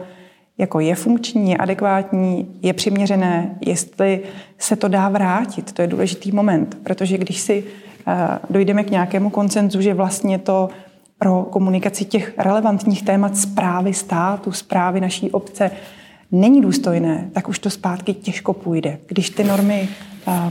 jako 0.63 0.79
je 0.79 0.95
funkční, 0.95 1.51
je 1.51 1.57
adekvátní, 1.57 2.47
je 2.61 2.73
přiměřené, 2.73 3.55
jestli 3.61 4.19
se 4.57 4.75
to 4.75 4.87
dá 4.87 5.09
vrátit. 5.09 5.71
To 5.71 5.81
je 5.81 5.87
důležitý 5.87 6.31
moment, 6.31 6.77
protože 6.83 7.17
když 7.17 7.39
si 7.39 7.63
uh, 7.63 8.13
dojdeme 8.49 8.83
k 8.83 8.91
nějakému 8.91 9.29
koncenzu, 9.29 9.81
že 9.81 9.93
vlastně 9.93 10.37
to 10.39 10.69
pro 11.19 11.43
komunikaci 11.43 12.05
těch 12.05 12.33
relevantních 12.37 13.03
témat 13.03 13.37
zprávy 13.37 13.93
státu, 13.93 14.51
zprávy 14.51 15.01
naší 15.01 15.31
obce 15.31 15.71
není 16.33 16.61
důstojné, 16.61 17.29
tak 17.33 17.49
už 17.49 17.59
to 17.59 17.69
zpátky 17.69 18.13
těžko 18.13 18.53
půjde. 18.53 18.97
Když 19.07 19.29
ty 19.29 19.43
normy, 19.43 19.89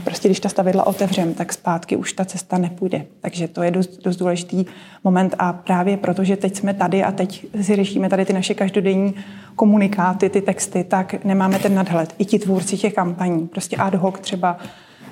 prostě 0.03 0.27
když 0.27 0.39
ta 0.39 0.49
stavidla 0.49 0.87
otevřem, 0.87 1.33
tak 1.33 1.53
zpátky 1.53 1.95
už 1.95 2.13
ta 2.13 2.25
cesta 2.25 2.57
nepůjde. 2.57 3.05
Takže 3.21 3.47
to 3.47 3.63
je 3.63 3.71
dost, 3.71 4.03
dost 4.03 4.15
důležitý 4.15 4.65
moment 5.03 5.35
a 5.39 5.53
právě 5.53 5.97
protože 5.97 6.37
teď 6.37 6.55
jsme 6.55 6.73
tady 6.73 7.03
a 7.03 7.11
teď 7.11 7.45
si 7.61 7.75
řešíme 7.75 8.09
tady 8.09 8.25
ty 8.25 8.33
naše 8.33 8.53
každodenní 8.53 9.13
komunikáty, 9.55 10.29
ty 10.29 10.41
texty, 10.41 10.83
tak 10.83 11.25
nemáme 11.25 11.59
ten 11.59 11.75
nadhled. 11.75 12.15
I 12.17 12.25
ti 12.25 12.39
tvůrci 12.39 12.77
těch 12.77 12.93
kampaní, 12.93 13.47
prostě 13.47 13.75
ad 13.75 13.95
hoc 13.95 14.19
třeba 14.19 14.57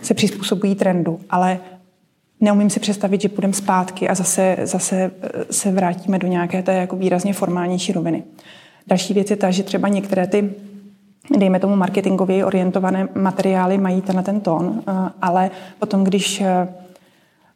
se 0.01 0.13
přizpůsobují 0.13 0.75
trendu, 0.75 1.19
ale 1.29 1.59
neumím 2.39 2.69
si 2.69 2.79
představit, 2.79 3.21
že 3.21 3.29
půjdeme 3.29 3.53
zpátky 3.53 4.09
a 4.09 4.15
zase, 4.15 4.57
zase 4.63 4.95
e, 4.95 5.11
se 5.53 5.71
vrátíme 5.71 6.19
do 6.19 6.27
nějaké 6.27 6.63
té 6.63 6.73
jako 6.73 6.95
výrazně 6.95 7.33
formálnější 7.33 7.91
roviny. 7.91 8.23
Další 8.91 9.13
věc 9.13 9.29
je 9.29 9.35
ta, 9.35 9.51
že 9.51 9.63
třeba 9.63 9.87
některé 9.87 10.27
ty 10.27 10.53
dejme 11.37 11.59
tomu 11.59 11.75
marketingově 11.75 12.45
orientované 12.45 13.07
materiály 13.15 13.77
mají 13.77 14.01
tenhle 14.01 14.23
ten 14.23 14.41
tón, 14.41 14.83
eh, 14.87 14.91
ale 15.21 15.51
potom, 15.79 16.03
když 16.03 16.41
eh, 16.41 16.67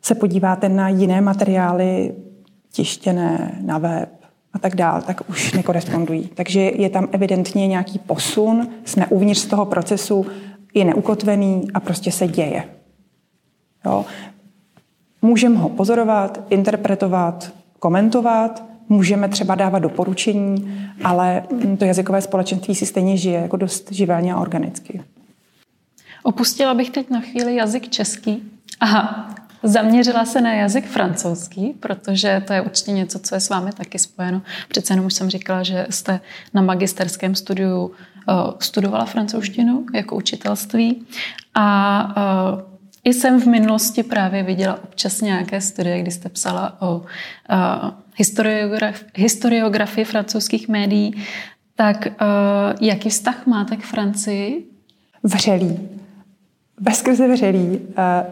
se 0.02 0.16
podíváte 0.16 0.70
na 0.70 0.90
jiné 0.90 1.22
materiály 1.22 2.16
tištěné 2.72 3.60
na 3.62 3.78
web 3.78 4.10
a 4.54 4.60
tak 4.60 4.76
dále, 4.76 5.02
tak 5.02 5.30
už 5.30 5.54
nekorespondují. 5.54 6.30
Takže 6.34 6.62
je 6.62 6.90
tam 6.90 7.08
evidentně 7.12 7.68
nějaký 7.68 8.00
posun, 8.00 8.68
jsme 8.86 9.08
uvnitř 9.08 9.40
z 9.40 9.46
toho 9.46 9.66
procesu, 9.66 10.26
je 10.74 10.86
neukotvený 10.86 11.68
a 11.74 11.80
prostě 11.80 12.12
se 12.12 12.28
děje. 12.28 12.64
Jo. 13.86 14.06
Můžeme 15.22 15.58
ho 15.58 15.70
pozorovat, 15.70 16.46
interpretovat, 16.50 17.52
komentovat, 17.80 18.75
můžeme 18.90 19.30
třeba 19.30 19.56
dávat 19.56 19.80
doporučení, 19.80 20.82
ale 21.04 21.44
to 21.80 21.86
jazykové 21.86 22.22
společenství 22.22 22.76
si 22.76 22.86
stejně 22.86 23.18
žije 23.18 23.40
jako 23.40 23.58
dost 23.58 23.92
živelně 23.92 24.34
a 24.34 24.40
organicky. 24.40 25.02
Opustila 26.24 26.74
bych 26.74 26.90
teď 26.90 27.10
na 27.10 27.22
chvíli 27.22 27.56
jazyk 27.56 27.90
český. 27.90 28.44
Aha, 28.80 29.36
Zaměřila 29.66 30.26
se 30.26 30.42
na 30.42 30.54
jazyk 30.54 30.88
francouzský, 30.88 31.74
protože 31.80 32.44
to 32.48 32.54
je 32.54 32.62
určitě 32.62 32.92
něco, 32.92 33.20
co 33.20 33.36
je 33.36 33.42
s 33.42 33.50
vámi 33.50 33.72
taky 33.72 34.00
spojeno. 34.00 34.42
Přece 34.68 34.94
jenom 34.94 35.06
už 35.06 35.14
jsem 35.14 35.30
říkala, 35.30 35.64
že 35.64 35.88
jste 35.90 36.20
na 36.54 36.62
magisterském 36.62 37.36
studiu 37.36 37.86
uh, 37.86 37.94
studovala 38.60 39.06
francouzštinu 39.06 39.86
jako 39.94 40.16
učitelství 40.16 41.06
a 41.56 42.54
uh, 42.54 42.75
i 43.06 43.14
jsem 43.14 43.42
v 43.42 43.46
minulosti 43.46 44.04
právě 44.04 44.44
viděla 44.44 44.80
občas 44.84 45.22
nějaké 45.22 45.62
studie, 45.62 46.02
kdy 46.02 46.12
jste 46.12 46.30
psala 46.30 46.82
o 46.82 46.96
uh, 46.96 47.06
historiograf, 48.16 49.04
historiografii 49.16 50.06
francouzských 50.06 50.68
médií. 50.68 51.24
Tak 51.76 52.08
uh, 52.08 52.78
jaký 52.82 53.10
vztah 53.10 53.46
máte 53.46 53.76
k 53.76 53.86
Francii? 53.86 54.66
Vřelý. 55.24 55.80
Bezkrze 56.80 57.28
vřelý. 57.28 57.70
Uh, 57.70 57.84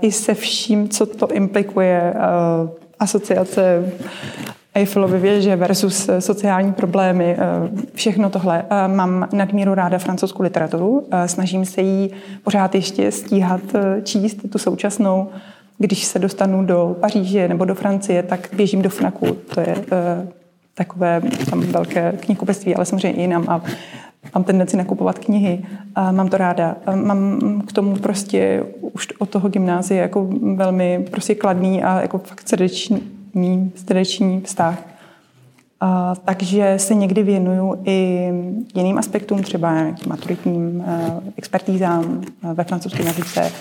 I 0.02 0.12
se 0.12 0.34
vším, 0.34 0.90
co 0.90 1.06
to 1.06 1.28
implikuje. 1.32 2.14
Uh, 2.14 2.70
asociace 3.00 3.94
Eiffelovy 4.76 5.20
věže 5.20 5.56
versus 5.56 6.10
sociální 6.20 6.74
problémy, 6.74 7.38
všechno 7.94 8.30
tohle. 8.30 8.64
Mám 8.88 9.28
nadmíru 9.34 9.74
ráda 9.74 9.98
francouzskou 9.98 10.44
literaturu, 10.44 11.08
snažím 11.26 11.66
se 11.66 11.82
jí 11.82 12.12
pořád 12.44 12.76
ještě 12.76 13.12
stíhat 13.12 13.62
číst, 14.04 14.38
tu 14.52 14.58
současnou. 14.58 15.28
Když 15.78 16.04
se 16.04 16.20
dostanu 16.20 16.66
do 16.66 16.96
Paříže 17.00 17.48
nebo 17.48 17.66
do 17.66 17.76
Francie, 17.76 18.24
tak 18.24 18.50
běžím 18.54 18.82
do 18.82 18.90
FNAKu. 18.90 19.26
To 19.54 19.60
je 19.60 19.76
takové 20.74 21.22
tam 21.50 21.62
velké 21.62 22.14
knihkupectví, 22.20 22.76
ale 22.76 22.86
samozřejmě 22.86 23.18
i 23.18 23.22
jinam. 23.22 23.46
A 23.48 23.62
mám 24.36 24.44
tendenci 24.44 24.78
nakupovat 24.78 25.20
knihy. 25.20 25.66
A 25.96 26.12
mám 26.12 26.30
to 26.30 26.38
ráda. 26.38 26.76
A 26.86 26.96
mám 26.96 27.62
k 27.68 27.74
tomu 27.74 27.96
prostě 27.96 28.64
už 28.82 29.08
od 29.20 29.30
toho 29.30 29.50
gymnázie 29.50 30.02
jako 30.02 30.28
velmi 30.56 31.06
prostě 31.12 31.36
kladný 31.36 31.84
a 31.84 32.02
jako 32.02 32.18
fakt 32.18 32.50
srdeční, 32.50 33.02
srdeční 33.76 34.42
vztah. 34.42 34.84
A, 35.80 36.16
takže 36.16 36.74
se 36.78 36.96
někdy 36.96 37.24
věnuju 37.24 37.82
i 37.86 38.30
jiným 38.76 38.98
aspektům, 38.98 39.44
třeba 39.44 39.74
nějakým 39.74 40.10
maturitním 40.10 40.80
uh, 40.80 41.24
expertízám 41.38 42.22
ve 42.54 42.64
francouzském 42.64 43.06
jazyce, 43.08 43.52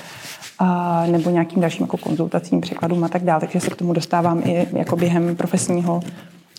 a, 0.59 1.07
nebo 1.07 1.31
nějakým 1.31 1.61
dalším 1.61 1.85
jako 1.85 1.97
konzultacím, 1.97 2.61
překladům 2.61 3.05
a 3.05 3.09
tak 3.09 3.23
dále. 3.25 3.41
Takže 3.41 3.61
se 3.61 3.71
k 3.71 3.77
tomu 3.77 3.93
dostávám 3.93 4.43
i 4.45 4.67
jako 4.73 4.97
během 4.97 5.37
profesního 5.37 6.01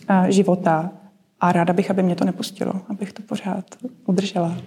a, 0.08 0.29
života. 0.29 0.89
A 1.39 1.51
ráda 1.51 1.74
bych, 1.74 1.91
aby 1.91 2.03
mě 2.03 2.15
to 2.15 2.25
nepustilo, 2.25 2.74
abych 2.89 3.13
to 3.13 3.22
pořád 3.22 3.65
udržela. 4.05 4.58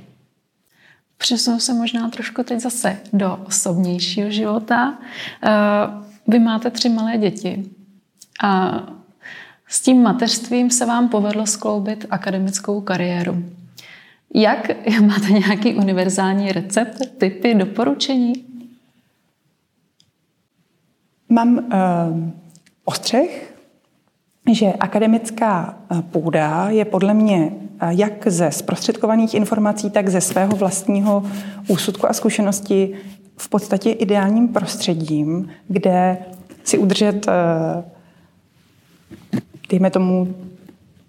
Přesunu 1.19 1.61
se 1.61 1.75
možná 1.75 2.11
trošku 2.11 2.43
teď 2.43 2.61
zase 2.61 2.97
do 3.13 3.39
osobnějšího 3.47 4.31
života. 4.31 4.99
Vy 6.27 6.39
máte 6.39 6.71
tři 6.71 6.89
malé 6.89 7.19
děti 7.19 7.65
a 8.43 8.83
s 9.69 9.81
tím 9.81 10.03
mateřstvím 10.03 10.71
se 10.71 10.87
vám 10.87 11.09
povedlo 11.09 11.47
skloubit 11.47 12.07
akademickou 12.11 12.81
kariéru. 12.81 13.45
Jak 14.35 14.71
máte 15.07 15.33
nějaký 15.33 15.75
univerzální 15.75 16.53
recept, 16.53 17.19
typy, 17.19 17.55
doporučení? 17.55 18.33
Mám 21.29 21.59
uh, 21.59 21.63
ostřeh, 22.85 23.55
že 24.53 24.73
akademická 24.73 25.79
eh, 25.91 26.03
půda 26.03 26.67
je 26.69 26.85
podle 26.85 27.15
mě 27.15 27.51
eh, 27.81 27.89
jak 27.91 28.29
ze 28.29 28.51
zprostředkovaných 28.51 29.35
informací, 29.35 29.91
tak 29.91 30.09
ze 30.09 30.21
svého 30.21 30.57
vlastního 30.57 31.23
úsudku 31.69 32.11
a 32.11 32.13
zkušenosti 32.13 32.95
v 33.37 33.49
podstatě 33.49 33.91
ideálním 33.91 34.49
prostředím, 34.49 35.51
kde 35.69 36.19
si 36.65 36.79
udržet, 36.79 37.27
dejme 39.71 39.91
tomu, 39.91 40.35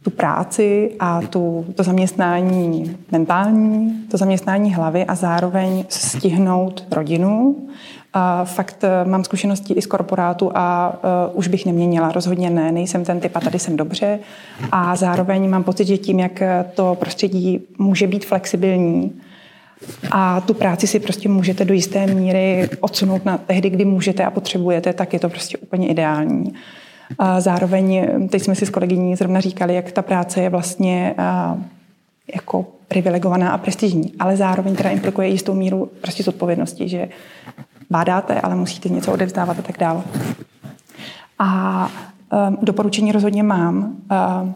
tu 0.03 0.09
práci 0.09 0.91
a 0.99 1.21
tu, 1.21 1.65
to 1.75 1.83
zaměstnání 1.83 2.97
mentální, 3.11 4.03
to 4.11 4.17
zaměstnání 4.17 4.73
hlavy 4.73 5.05
a 5.05 5.15
zároveň 5.15 5.85
stihnout 5.89 6.83
rodinu 6.91 7.55
a 8.13 8.45
fakt 8.45 8.83
eh, 8.83 9.05
mám 9.05 9.23
zkušenosti 9.23 9.73
i 9.73 9.81
z 9.81 9.85
korporátu 9.85 10.51
a 10.55 10.93
uh, 11.29 11.37
už 11.37 11.47
bych 11.47 11.65
neměnila, 11.65 12.11
rozhodně 12.11 12.49
ne, 12.49 12.71
nejsem 12.71 13.05
ten 13.05 13.19
typ 13.19 13.35
a 13.35 13.39
tady 13.39 13.59
jsem 13.59 13.77
dobře. 13.77 14.19
A 14.71 14.95
zároveň 14.95 15.49
mám 15.49 15.63
pocit, 15.63 15.87
že 15.87 15.97
tím, 15.97 16.19
jak 16.19 16.43
to 16.73 16.95
prostředí 16.99 17.59
může 17.77 18.07
být 18.07 18.25
flexibilní, 18.25 19.21
a 20.11 20.41
tu 20.41 20.53
práci 20.53 20.87
si 20.87 20.99
prostě 20.99 21.29
můžete 21.29 21.65
do 21.65 21.73
jisté 21.73 22.07
míry 22.07 22.69
odsunout 22.79 23.25
na 23.25 23.37
tehdy, 23.37 23.69
kdy 23.69 23.85
můžete 23.85 24.25
a 24.25 24.31
potřebujete, 24.31 24.93
tak 24.93 25.13
je 25.13 25.19
to 25.19 25.29
prostě 25.29 25.57
úplně 25.57 25.87
ideální. 25.87 26.53
A 27.19 27.41
zároveň, 27.41 28.07
teď 28.29 28.41
jsme 28.41 28.55
si 28.55 28.65
s 28.65 28.69
kolegyní 28.69 29.15
zrovna 29.15 29.39
říkali, 29.39 29.75
jak 29.75 29.91
ta 29.91 30.01
práce 30.01 30.41
je 30.41 30.49
vlastně 30.49 31.15
uh, 31.19 31.61
jako 32.35 32.65
privilegovaná 32.87 33.51
a 33.51 33.57
prestižní, 33.57 34.13
ale 34.19 34.37
zároveň 34.37 34.75
teda 34.75 34.89
implikuje 34.89 35.27
jistou 35.27 35.53
míru 35.53 35.91
prostě 36.01 36.23
zodpovědnosti, 36.23 36.89
že 36.89 37.09
bádáte, 37.89 38.41
ale 38.41 38.55
musíte 38.55 38.89
něco 38.89 39.13
odevzdávat 39.13 39.59
a 39.59 39.61
tak 39.61 39.77
dále. 39.77 40.03
A 41.39 41.89
um, 42.47 42.57
doporučení 42.61 43.11
rozhodně 43.11 43.43
mám. 43.43 43.97
Um, 44.41 44.55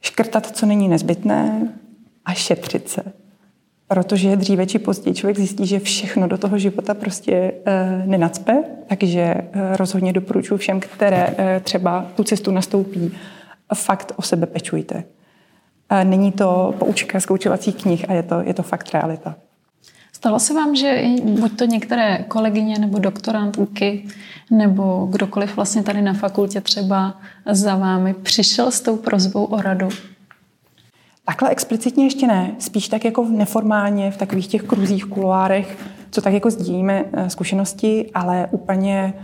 škrtat, 0.00 0.46
co 0.46 0.66
není 0.66 0.88
nezbytné 0.88 1.68
a 2.24 2.32
šetřit 2.32 2.88
se. 2.88 3.02
Protože 3.94 4.36
dříve 4.36 4.66
či 4.66 4.78
později 4.78 5.14
člověk 5.14 5.36
zjistí, 5.36 5.66
že 5.66 5.78
všechno 5.78 6.28
do 6.28 6.38
toho 6.38 6.58
života 6.58 6.94
prostě 6.94 7.32
e, 7.32 7.52
nenacpe, 8.06 8.64
takže 8.86 9.20
e, 9.20 9.46
rozhodně 9.76 10.12
doporučuji 10.12 10.56
všem, 10.56 10.80
které 10.80 11.34
e, 11.38 11.60
třeba 11.60 12.06
tu 12.14 12.24
cestu 12.24 12.50
nastoupí, 12.50 13.12
fakt 13.74 14.12
o 14.16 14.22
sebe 14.22 14.46
pečujte. 14.46 15.04
E, 15.90 16.04
není 16.04 16.32
to 16.32 16.74
poučka 16.78 17.20
z 17.20 17.26
koučovacích 17.26 17.74
knih 17.74 18.10
a 18.10 18.12
je 18.12 18.22
to, 18.22 18.40
je 18.40 18.54
to 18.54 18.62
fakt 18.62 18.94
realita. 18.94 19.34
Stalo 20.12 20.38
se 20.38 20.54
vám, 20.54 20.76
že 20.76 21.02
buď 21.22 21.58
to 21.58 21.64
některé 21.64 22.24
kolegyně 22.28 22.78
nebo 22.78 22.98
doktorantky 22.98 24.04
nebo 24.50 25.08
kdokoliv 25.10 25.56
vlastně 25.56 25.82
tady 25.82 26.02
na 26.02 26.14
fakultě 26.14 26.60
třeba 26.60 27.18
za 27.50 27.76
vámi 27.76 28.14
přišel 28.14 28.70
s 28.70 28.80
tou 28.80 28.96
prozbou 28.96 29.44
o 29.44 29.62
radu? 29.62 29.88
Takhle 31.24 31.50
explicitně 31.50 32.04
ještě 32.04 32.26
ne, 32.26 32.54
spíš 32.58 32.88
tak 32.88 33.04
jako 33.04 33.24
neformálně 33.24 34.10
v 34.10 34.16
takových 34.16 34.46
těch 34.46 34.62
kruzích, 34.62 35.04
kuloárech, 35.04 35.78
co 36.10 36.22
tak 36.22 36.32
jako 36.32 36.50
sdílíme 36.50 37.04
eh, 37.12 37.30
zkušenosti, 37.30 38.10
ale 38.14 38.48
úplně, 38.50 39.14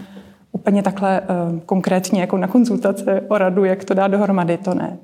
úplně 0.53 0.83
takhle 0.83 1.21
eh, 1.21 1.25
konkrétně 1.67 2.21
jako 2.21 2.39
na 2.39 2.47
konzultace 2.47 3.21
o 3.29 3.39
radu, 3.39 3.65
jak 3.65 3.85
to 3.85 3.95
dá 3.95 4.09
dohromady, 4.09 4.57
to 4.59 4.75
ne. 4.75 4.99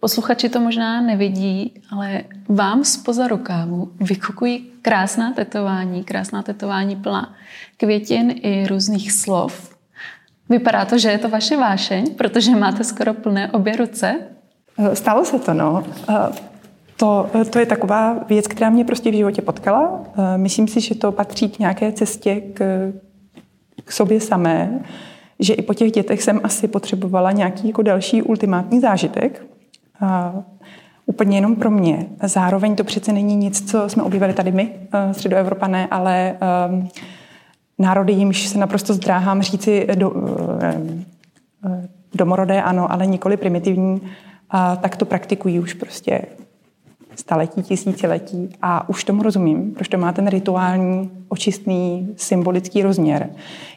Posluchači 0.00 0.48
to 0.48 0.60
možná 0.60 1.00
nevidí, 1.00 1.74
ale 1.90 2.22
vám 2.48 2.84
spoza 2.84 3.28
rukávu 3.28 3.92
vykukují 4.00 4.70
krásná 4.82 5.32
tetování, 5.32 6.04
krásná 6.04 6.42
tetování 6.42 6.96
plná 6.96 7.34
květin 7.76 8.34
i 8.42 8.66
různých 8.66 9.12
slov. 9.12 9.76
Vypadá 10.48 10.84
to, 10.84 10.98
že 10.98 11.10
je 11.10 11.18
to 11.18 11.28
vaše 11.28 11.56
vášeň, 11.56 12.14
protože 12.14 12.56
máte 12.56 12.84
skoro 12.84 13.14
plné 13.14 13.50
obě 13.50 13.76
ruce. 13.76 14.14
Eh, 14.78 14.96
stalo 14.96 15.24
se 15.24 15.38
to, 15.38 15.54
no. 15.54 15.84
Eh, 16.08 16.14
to, 16.96 17.26
to 17.50 17.58
je 17.58 17.66
taková 17.66 18.16
věc, 18.28 18.48
která 18.48 18.70
mě 18.70 18.84
prostě 18.84 19.10
v 19.10 19.14
životě 19.14 19.42
potkala. 19.42 20.00
Eh, 20.18 20.38
myslím 20.38 20.68
si, 20.68 20.80
že 20.80 20.94
to 20.94 21.12
patří 21.12 21.48
k 21.48 21.58
nějaké 21.58 21.92
cestě 21.92 22.40
k, 22.40 22.92
k 23.84 23.92
sobě 23.92 24.20
samé, 24.20 24.80
že 25.40 25.54
i 25.54 25.62
po 25.62 25.74
těch 25.74 25.92
dětech 25.92 26.22
jsem 26.22 26.40
asi 26.44 26.68
potřebovala 26.68 27.32
nějaký 27.32 27.68
jako 27.68 27.82
další 27.82 28.22
ultimátní 28.22 28.80
zážitek. 28.80 29.46
Úplně 31.06 31.36
jenom 31.36 31.56
pro 31.56 31.70
mě. 31.70 32.06
Zároveň 32.22 32.76
to 32.76 32.84
přece 32.84 33.12
není 33.12 33.36
nic, 33.36 33.70
co 33.70 33.88
jsme 33.88 34.02
objevili 34.02 34.32
tady 34.32 34.52
my, 34.52 34.72
středoevropané, 35.12 35.86
ale 35.90 36.36
národy, 37.78 38.12
jimž 38.12 38.48
se 38.48 38.58
naprosto 38.58 38.94
zdráhám 38.94 39.42
říci 39.42 39.86
do, 39.94 40.12
domorodé, 42.14 42.62
ano, 42.62 42.92
ale 42.92 43.06
nikoli 43.06 43.36
primitivní, 43.36 44.00
a 44.52 44.76
tak 44.76 44.96
to 44.96 45.04
praktikují 45.04 45.60
už 45.60 45.74
prostě 45.74 46.22
staletí, 47.16 47.62
tisíciletí 47.62 48.48
a 48.62 48.88
už 48.88 49.04
tomu 49.04 49.22
rozumím, 49.22 49.72
proč 49.74 49.88
to 49.88 49.98
má 49.98 50.12
ten 50.12 50.28
rituální, 50.28 51.10
očistný, 51.28 52.14
symbolický 52.16 52.82
rozměr. 52.82 53.30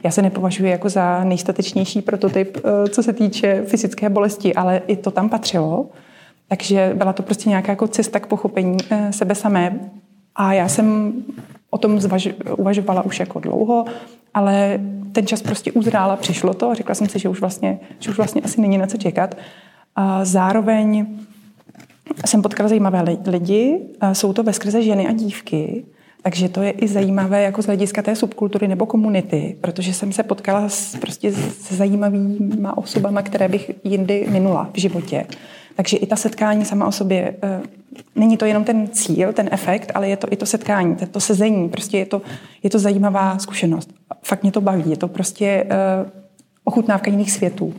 Já 0.03 0.11
se 0.11 0.21
nepovažuji 0.21 0.71
jako 0.71 0.89
za 0.89 1.23
nejstatečnější 1.23 2.01
prototyp, 2.01 2.57
eh, 2.57 2.89
co 2.89 3.03
se 3.03 3.13
týče 3.13 3.63
fyzické 3.67 4.09
bolesti, 4.09 4.55
ale 4.55 4.81
i 4.87 4.95
to 4.95 5.11
tam 5.11 5.29
patřilo. 5.29 5.89
Takže 6.47 6.91
byla 6.95 7.13
to 7.13 7.23
prostě 7.23 7.49
nějaká 7.49 7.71
jako 7.71 7.87
cesta 7.87 8.19
k 8.19 8.27
pochopení 8.27 8.77
eh, 8.89 9.13
sebe 9.13 9.35
samé. 9.35 9.79
A 10.35 10.53
já 10.53 10.67
jsem 10.67 11.13
o 11.69 11.77
tom 11.77 11.99
zvaž, 11.99 12.29
uvažovala 12.57 13.01
už 13.01 13.19
jako 13.19 13.39
dlouho, 13.39 13.85
ale 14.33 14.79
ten 15.11 15.27
čas 15.27 15.41
prostě 15.41 15.71
uzrál 15.71 16.11
a 16.11 16.15
přišlo 16.15 16.53
to 16.53 16.69
a 16.69 16.73
řekla 16.73 16.95
jsem 16.95 17.09
si, 17.09 17.19
že 17.19 17.29
už 17.29 17.41
vlastně, 17.41 17.79
že 17.99 18.09
už 18.09 18.17
vlastně 18.17 18.41
asi 18.41 18.61
není 18.61 18.77
na 18.77 18.87
co 18.87 18.97
čekat. 18.97 19.35
A 19.95 20.25
zároveň 20.25 21.07
jsem 22.25 22.41
potkala 22.41 22.69
zajímavé 22.69 23.17
lidi, 23.27 23.79
jsou 24.13 24.33
to 24.33 24.43
veskrze 24.43 24.81
ženy 24.81 25.07
a 25.07 25.11
dívky, 25.11 25.85
takže 26.23 26.49
to 26.49 26.61
je 26.61 26.71
i 26.71 26.87
zajímavé 26.87 27.41
jako 27.41 27.61
z 27.61 27.65
hlediska 27.65 28.01
té 28.01 28.15
subkultury 28.15 28.67
nebo 28.67 28.85
komunity, 28.85 29.57
protože 29.61 29.93
jsem 29.93 30.13
se 30.13 30.23
potkala 30.23 30.69
s, 30.69 30.95
prostě 30.95 31.31
s 31.31 31.71
zajímavýma 31.71 32.77
osobama, 32.77 33.21
které 33.21 33.47
bych 33.47 33.71
jindy 33.83 34.27
minula 34.29 34.69
v 34.73 34.79
životě. 34.79 35.25
Takže 35.75 35.97
i 35.97 36.05
ta 36.05 36.15
setkání 36.15 36.65
sama 36.65 36.87
o 36.87 36.91
sobě, 36.91 37.35
e, 37.43 37.61
není 38.15 38.37
to 38.37 38.45
jenom 38.45 38.63
ten 38.63 38.87
cíl, 38.87 39.33
ten 39.33 39.49
efekt, 39.51 39.91
ale 39.95 40.09
je 40.09 40.17
to 40.17 40.27
i 40.31 40.35
to 40.35 40.45
setkání, 40.45 40.95
to 41.11 41.19
sezení, 41.19 41.69
prostě 41.69 41.97
je 41.97 42.05
to, 42.05 42.21
je 42.63 42.69
to 42.69 42.79
zajímavá 42.79 43.39
zkušenost. 43.39 43.93
Fakt 44.23 44.43
mě 44.43 44.51
to 44.51 44.61
baví, 44.61 44.89
je 44.89 44.97
to 44.97 45.07
prostě 45.07 45.45
e, 45.45 45.65
ochutnávka 46.63 47.11
jiných 47.11 47.31
světů. 47.31 47.73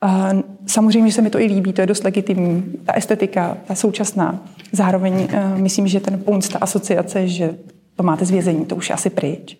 A 0.00 0.30
samozřejmě, 0.66 1.10
že 1.10 1.14
se 1.14 1.22
mi 1.22 1.30
to 1.30 1.40
i 1.40 1.44
líbí, 1.44 1.72
to 1.72 1.80
je 1.80 1.86
dost 1.86 2.04
legitimní. 2.04 2.64
Ta 2.84 2.92
estetika, 2.92 3.56
ta 3.66 3.74
současná. 3.74 4.44
Zároveň 4.72 5.14
uh, 5.14 5.58
myslím, 5.58 5.88
že 5.88 6.00
ten 6.00 6.18
punc, 6.18 6.48
ta 6.48 6.58
asociace, 6.58 7.28
že 7.28 7.54
to 7.96 8.02
máte 8.02 8.24
z 8.24 8.30
vězení, 8.30 8.64
to 8.64 8.76
už 8.76 8.88
je 8.88 8.94
asi 8.94 9.10
pryč. 9.10 9.58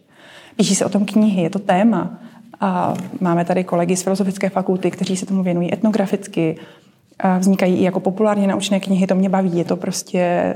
Píší 0.57 0.75
se 0.75 0.85
o 0.85 0.89
tom 0.89 1.05
knihy, 1.05 1.43
je 1.43 1.51
to 1.51 1.59
téma. 1.59 2.19
A 2.61 2.95
máme 3.21 3.45
tady 3.45 3.65
kolegy 3.65 3.97
z 3.97 4.03
Filozofické 4.03 4.49
fakulty, 4.49 4.91
kteří 4.91 5.17
se 5.17 5.27
tomu 5.27 5.43
věnují 5.43 5.75
etnograficky. 5.75 6.57
A 7.19 7.39
vznikají 7.39 7.77
i 7.77 7.83
jako 7.83 8.01
populárně 8.01 8.47
naučné 8.47 8.81
knihy, 8.81 9.07
to 9.07 9.15
mě 9.15 9.29
baví. 9.29 9.59
Je 9.59 9.65
to 9.65 9.77
prostě 9.77 10.55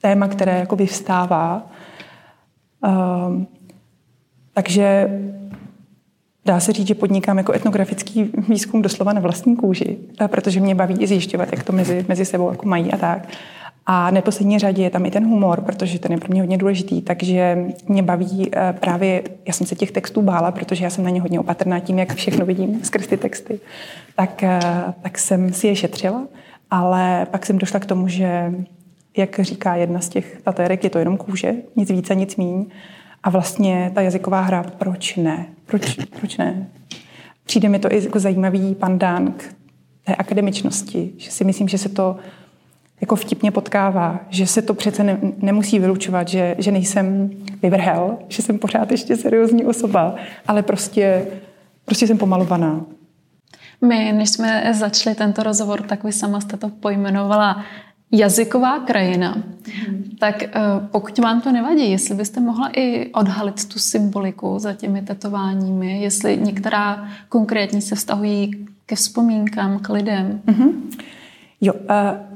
téma, 0.00 0.28
které 0.28 0.58
jako 0.58 0.76
vyvstává. 0.76 1.66
Uh, 2.86 3.42
takže 4.52 5.08
Dá 6.48 6.60
se 6.60 6.72
říct, 6.72 6.86
že 6.86 6.94
podnikám 6.94 7.38
jako 7.38 7.52
etnografický 7.52 8.30
výzkum 8.48 8.82
doslova 8.82 9.12
na 9.12 9.20
vlastní 9.20 9.56
kůži, 9.56 9.98
protože 10.26 10.60
mě 10.60 10.74
baví 10.74 10.96
i 10.98 11.06
zjišťovat, 11.06 11.48
jak 11.52 11.62
to 11.62 11.72
mezi, 11.72 12.04
mezi 12.08 12.24
sebou 12.24 12.50
jako 12.50 12.68
mají 12.68 12.92
a 12.92 12.96
tak. 12.96 13.28
A 13.86 14.10
neposlední 14.10 14.58
řadě 14.58 14.82
je 14.82 14.90
tam 14.90 15.06
i 15.06 15.10
ten 15.10 15.24
humor, 15.24 15.60
protože 15.60 15.98
ten 15.98 16.12
je 16.12 16.18
pro 16.18 16.28
mě 16.30 16.40
hodně 16.40 16.58
důležitý, 16.58 17.02
takže 17.02 17.58
mě 17.88 18.02
baví 18.02 18.50
eh, 18.52 18.74
právě, 18.80 19.22
já 19.46 19.52
jsem 19.52 19.66
se 19.66 19.74
těch 19.74 19.90
textů 19.90 20.22
bála, 20.22 20.52
protože 20.52 20.84
já 20.84 20.90
jsem 20.90 21.04
na 21.04 21.10
ně 21.10 21.20
hodně 21.20 21.40
opatrná 21.40 21.80
tím, 21.80 21.98
jak 21.98 22.14
všechno 22.14 22.46
vidím 22.46 22.84
skrz 22.84 23.06
ty 23.06 23.16
texty, 23.16 23.60
tak, 24.16 24.42
eh, 24.42 24.60
tak 25.02 25.18
jsem 25.18 25.52
si 25.52 25.66
je 25.66 25.76
šetřila, 25.76 26.26
ale 26.70 27.26
pak 27.30 27.46
jsem 27.46 27.58
došla 27.58 27.80
k 27.80 27.86
tomu, 27.86 28.08
že 28.08 28.54
jak 29.16 29.40
říká 29.40 29.76
jedna 29.76 30.00
z 30.00 30.08
těch 30.08 30.40
tatérek, 30.42 30.84
je 30.84 30.90
to 30.90 30.98
jenom 30.98 31.16
kůže, 31.16 31.54
nic 31.76 31.90
více, 31.90 32.14
nic 32.14 32.36
míň. 32.36 32.66
A 33.22 33.30
vlastně 33.30 33.90
ta 33.94 34.00
jazyková 34.00 34.40
hra, 34.40 34.62
proč 34.62 35.16
ne? 35.16 35.46
Proč, 35.66 35.94
proč 35.94 36.36
ne? 36.36 36.68
Přijde 37.44 37.68
mi 37.68 37.78
to 37.78 37.92
i 37.92 38.04
jako 38.04 38.20
zajímavý 38.20 38.74
pandán 38.74 39.32
k 39.32 39.54
té 40.04 40.14
akademičnosti, 40.14 41.12
že 41.16 41.30
si 41.30 41.44
myslím, 41.44 41.68
že 41.68 41.78
se 41.78 41.88
to 41.88 42.16
jako 43.00 43.16
vtipně 43.16 43.50
potkává, 43.50 44.20
že 44.28 44.46
se 44.46 44.62
to 44.62 44.74
přece 44.74 45.04
ne, 45.04 45.18
nemusí 45.38 45.78
vylučovat, 45.78 46.28
že, 46.28 46.56
že 46.58 46.72
nejsem 46.72 47.30
vyvrhel, 47.62 48.18
že 48.28 48.42
jsem 48.42 48.58
pořád 48.58 48.90
ještě 48.90 49.16
seriózní 49.16 49.64
osoba, 49.64 50.14
ale 50.46 50.62
prostě, 50.62 51.26
prostě 51.84 52.06
jsem 52.06 52.18
pomalovaná. 52.18 52.84
My, 53.80 54.12
než 54.12 54.30
jsme 54.30 54.74
začali 54.74 55.16
tento 55.16 55.42
rozhovor, 55.42 55.82
tak 55.82 56.04
vy 56.04 56.12
sama 56.12 56.40
jste 56.40 56.56
to 56.56 56.68
pojmenovala 56.68 57.64
jazyková 58.12 58.78
krajina. 58.78 59.42
Hmm. 59.86 60.04
Tak 60.18 60.42
eh, 60.42 60.50
pokud 60.90 61.18
vám 61.18 61.40
to 61.40 61.52
nevadí, 61.52 61.90
jestli 61.90 62.14
byste 62.14 62.40
mohla 62.40 62.70
i 62.76 63.12
odhalit 63.12 63.68
tu 63.68 63.78
symboliku 63.78 64.58
za 64.58 64.72
těmi 64.72 65.02
tetováními, 65.02 66.02
jestli 66.02 66.36
některá 66.36 67.08
konkrétní 67.28 67.82
se 67.82 67.94
vztahují 67.94 68.66
ke 68.86 68.96
vzpomínkám, 68.96 69.78
k 69.78 69.88
lidem. 69.88 70.40
Mm-hmm. 70.46 70.72
Jo, 71.60 71.72
uh, 71.72 71.80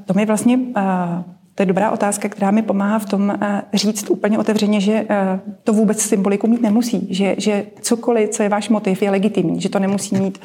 to 0.05 0.13
mi 0.13 0.25
vlastně, 0.25 0.57
uh, 0.57 0.73
to 1.55 1.61
je 1.63 1.65
dobrá 1.65 1.91
otázka, 1.91 2.29
která 2.29 2.51
mi 2.51 2.61
pomáhá 2.61 2.99
v 2.99 3.05
tom 3.05 3.39
říct 3.73 4.09
úplně 4.09 4.39
otevřeně, 4.39 4.81
že 4.81 5.07
to 5.63 5.73
vůbec 5.73 6.01
symboliku 6.01 6.47
mít 6.47 6.61
nemusí, 6.61 7.07
že, 7.09 7.35
že 7.37 7.65
cokoliv, 7.81 8.29
co 8.29 8.43
je 8.43 8.49
váš 8.49 8.69
motiv, 8.69 9.01
je 9.01 9.11
legitimní, 9.11 9.61
že 9.61 9.69
to 9.69 9.79
nemusí 9.79 10.15
mít 10.15 10.39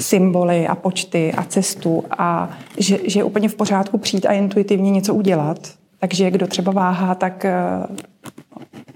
symboly 0.00 0.66
a 0.68 0.74
počty 0.74 1.32
a 1.32 1.44
cestu 1.44 2.04
a 2.18 2.50
že, 2.78 2.98
že 3.04 3.20
je 3.20 3.24
úplně 3.24 3.48
v 3.48 3.54
pořádku 3.54 3.98
přijít 3.98 4.26
a 4.26 4.32
intuitivně 4.32 4.90
něco 4.90 5.14
udělat. 5.14 5.58
Takže 5.98 6.30
kdo 6.30 6.46
třeba 6.46 6.72
váhá, 6.72 7.14
tak 7.14 7.44
eh, 7.44 7.56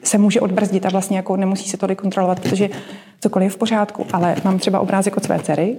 se 0.02 0.18
může 0.18 0.40
odbrzdit 0.40 0.86
a 0.86 0.90
vlastně 0.90 1.16
jako 1.16 1.36
nemusí 1.36 1.68
se 1.70 1.76
tolik 1.76 2.00
kontrolovat, 2.00 2.40
protože 2.40 2.70
cokoliv 3.20 3.46
je 3.46 3.50
v 3.50 3.56
pořádku. 3.56 4.06
Ale 4.12 4.36
mám 4.44 4.58
třeba 4.58 4.80
obrázek 4.80 5.16
od 5.16 5.24
své 5.24 5.38
dcery, 5.38 5.76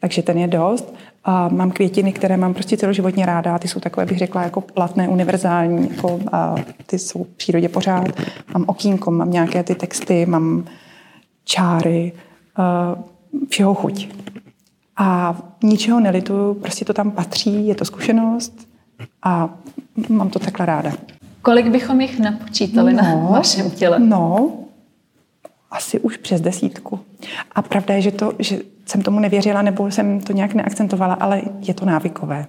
takže 0.00 0.22
ten 0.22 0.38
je 0.38 0.46
dost. 0.46 0.94
A 1.24 1.48
mám 1.48 1.70
květiny, 1.70 2.12
které 2.12 2.36
mám 2.36 2.54
prostě 2.54 2.76
celoživotně 2.76 3.26
ráda. 3.26 3.58
Ty 3.58 3.68
jsou 3.68 3.80
takové, 3.80 4.06
bych 4.06 4.18
řekla, 4.18 4.42
jako 4.42 4.60
platné, 4.60 5.08
univerzální. 5.08 5.90
Jako, 5.90 6.20
a 6.32 6.54
ty 6.86 6.98
jsou 6.98 7.24
v 7.24 7.28
přírodě 7.28 7.68
pořád. 7.68 8.08
Mám 8.54 8.64
okýnko, 8.66 9.10
mám 9.10 9.30
nějaké 9.30 9.62
ty 9.62 9.74
texty, 9.74 10.26
mám 10.26 10.64
čáry, 11.44 12.12
uh, 12.58 13.02
všeho 13.48 13.74
chuť. 13.74 14.08
A 14.96 15.36
ničeho 15.62 16.00
nelituju, 16.00 16.54
prostě 16.54 16.84
to 16.84 16.92
tam 16.92 17.10
patří, 17.10 17.66
je 17.66 17.74
to 17.74 17.84
zkušenost 17.84 18.68
a 19.22 19.48
mám 20.08 20.28
to 20.30 20.38
takhle 20.38 20.66
ráda. 20.66 20.92
Kolik 21.42 21.68
bychom 21.68 22.00
jich 22.00 22.20
napočítali 22.20 22.92
no, 22.92 23.02
na 23.02 23.14
vašem 23.14 23.70
těle? 23.70 23.98
No, 23.98 24.50
asi 25.70 26.00
už 26.00 26.16
přes 26.16 26.40
desítku. 26.40 27.00
A 27.54 27.62
pravda 27.62 27.94
je, 27.94 28.00
že, 28.00 28.10
to, 28.10 28.32
že 28.38 28.58
jsem 28.86 29.02
tomu 29.02 29.20
nevěřila 29.20 29.62
nebo 29.62 29.90
jsem 29.90 30.20
to 30.20 30.32
nějak 30.32 30.54
neakcentovala, 30.54 31.14
ale 31.14 31.42
je 31.60 31.74
to 31.74 31.84
návykové. 31.84 32.46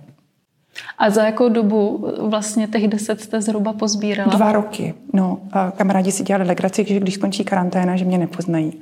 A 0.98 1.10
za 1.10 1.24
jakou 1.24 1.50
dobu 1.50 2.08
vlastně 2.22 2.68
těch 2.68 2.88
deset 2.88 3.22
jste 3.22 3.42
zhruba 3.42 3.74
pozbírala? 3.74 4.36
Dva 4.36 4.52
roky. 4.52 4.94
No, 5.14 5.40
a 5.52 5.72
kamarádi 5.72 6.12
si 6.12 6.24
dělali 6.24 6.48
legraci, 6.48 6.86
že 6.88 7.00
když 7.00 7.14
skončí 7.14 7.44
karanténa, 7.44 7.96
že 7.96 8.06
mě 8.06 8.18
nepoznají. 8.18 8.82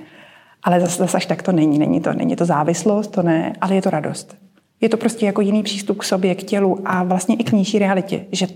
Ale 0.66 0.80
zase, 0.80 0.98
zase 0.98 1.18
až 1.18 1.26
tak 1.26 1.44
to 1.44 1.52
není. 1.52 1.80
Není 1.80 2.02
to, 2.02 2.14
není 2.14 2.36
to 2.36 2.46
závislost, 2.46 3.08
to 3.08 3.22
ne, 3.22 3.54
ale 3.62 3.76
je 3.76 3.82
to 3.82 3.90
radost. 3.90 4.36
Je 4.82 4.90
to 4.90 4.98
prostě 4.98 5.26
jako 5.26 5.42
jiný 5.42 5.64
přístup 5.64 5.98
k 5.98 6.04
sobě, 6.04 6.36
k 6.36 6.44
tělu 6.44 6.80
a 6.86 7.04
vlastně 7.04 7.36
i 7.36 7.44
k 7.44 7.52
nižší 7.52 7.80
realitě. 7.80 8.26
Že, 8.32 8.48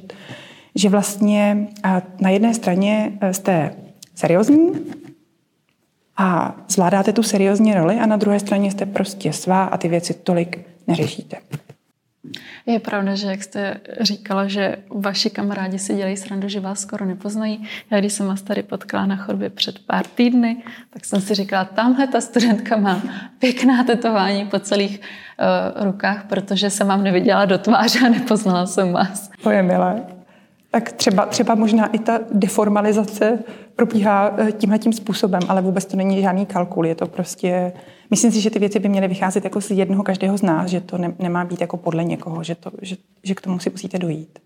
že 0.76 0.90
vlastně 0.90 1.68
na 2.22 2.30
jedné 2.30 2.54
straně 2.54 3.12
e, 3.22 3.34
jste 3.34 3.74
seriózní 4.16 4.72
a 6.18 6.56
zvládáte 6.70 7.14
tu 7.14 7.24
seriózní 7.24 7.74
roli 7.74 7.96
a 7.96 8.06
na 8.06 8.18
druhé 8.18 8.40
straně 8.40 8.72
jste 8.72 8.86
prostě 8.86 9.34
svá 9.34 9.64
a 9.64 9.78
ty 9.78 9.88
věci 9.88 10.14
tolik 10.14 10.60
neřešíte. 10.88 11.38
Je 12.66 12.80
pravda, 12.80 13.16
že 13.16 13.28
jak 13.28 13.44
jste 13.44 13.80
říkala, 14.02 14.48
že 14.48 14.78
vaši 14.90 15.30
kamarádi 15.30 15.80
si 15.80 15.96
dělají 15.96 16.18
srandu, 16.18 16.48
že 16.48 16.60
vás 16.60 16.80
skoro 16.80 17.06
nepoznají. 17.06 17.68
Já 17.92 18.00
když 18.00 18.14
jsem 18.14 18.28
vás 18.28 18.42
tady 18.42 18.64
potkala 18.64 19.06
na 19.06 19.16
chodbě 19.16 19.50
před 19.50 19.80
pár 19.80 20.06
týdny, 20.06 20.64
tak 20.90 21.06
jsem 21.06 21.22
si 21.22 21.36
říkala, 21.36 21.66
tamhle 21.66 22.08
ta 22.08 22.22
studentka 22.22 22.78
má 22.78 23.02
pěkná 23.40 23.84
tetování 23.84 24.46
po 24.46 24.60
celých 24.60 25.02
uh, 25.02 25.86
rukách, 25.86 26.26
protože 26.30 26.70
jsem 26.70 26.88
vám 26.88 27.04
neviděla 27.04 27.46
do 27.46 27.58
tváře 27.58 28.00
a 28.06 28.10
nepoznala 28.10 28.66
jsem 28.66 28.94
vás. 28.94 29.30
To 29.44 29.50
je 29.52 29.64
milé. 29.64 30.04
Tak 30.72 30.92
třeba, 30.92 31.26
třeba 31.26 31.56
možná 31.56 31.88
i 31.88 32.00
ta 32.00 32.20
deformalizace 32.32 33.40
probíhá 33.76 34.36
eh, 34.38 34.52
tímhle 34.52 34.80
tím 34.80 34.94
způsobem, 34.94 35.42
ale 35.48 35.62
vůbec 35.62 35.86
to 35.86 35.98
není 35.98 36.22
žádný 36.22 36.46
kalkul, 36.46 36.86
je 36.86 36.96
to 36.96 37.06
prostě 37.06 37.74
Myslím 38.10 38.32
si, 38.32 38.42
že 38.42 38.50
ty 38.50 38.60
věci 38.60 38.80
by 38.80 38.90
měly 38.90 39.08
vycházet 39.08 39.44
jako 39.44 39.62
z 39.62 39.72
jednoho 39.72 40.04
každého 40.04 40.38
z 40.38 40.42
nás, 40.42 40.70
že 40.70 40.82
to 40.82 40.98
ne, 40.98 41.14
nemá 41.20 41.46
být 41.46 41.62
jako 41.62 41.78
podle 41.78 42.04
někoho, 42.04 42.44
že, 42.44 42.56
to, 42.56 42.72
že, 42.82 42.96
že 43.24 43.36
k 43.36 43.42
tomu 43.42 43.60
si 43.60 43.70
musíte 43.70 44.00
dojít. 44.00 44.40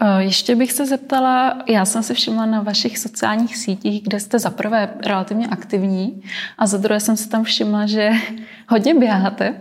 Eh, 0.00 0.22
ještě 0.22 0.56
bych 0.56 0.72
se 0.72 0.86
zeptala, 0.86 1.62
já 1.68 1.84
jsem 1.84 2.02
se 2.02 2.14
všimla 2.14 2.46
na 2.46 2.62
vašich 2.62 2.98
sociálních 2.98 3.56
sítích, 3.56 4.02
kde 4.02 4.20
jste 4.20 4.38
za 4.38 4.50
prvé 4.50 4.94
relativně 5.06 5.46
aktivní 5.46 6.22
a 6.58 6.66
za 6.66 6.78
druhé 6.78 7.00
jsem 7.00 7.16
se 7.16 7.28
tam 7.28 7.44
všimla, 7.44 7.86
že 7.86 8.10
hodně 8.68 8.94
běháte. 8.94 9.60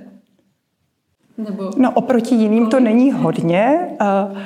Nebo... 1.38 1.72
No 1.78 1.92
oproti 1.92 2.36
jiným 2.36 2.70
to 2.70 2.80
není 2.80 3.12
hodně. 3.12 3.80
Uh, 4.02 4.38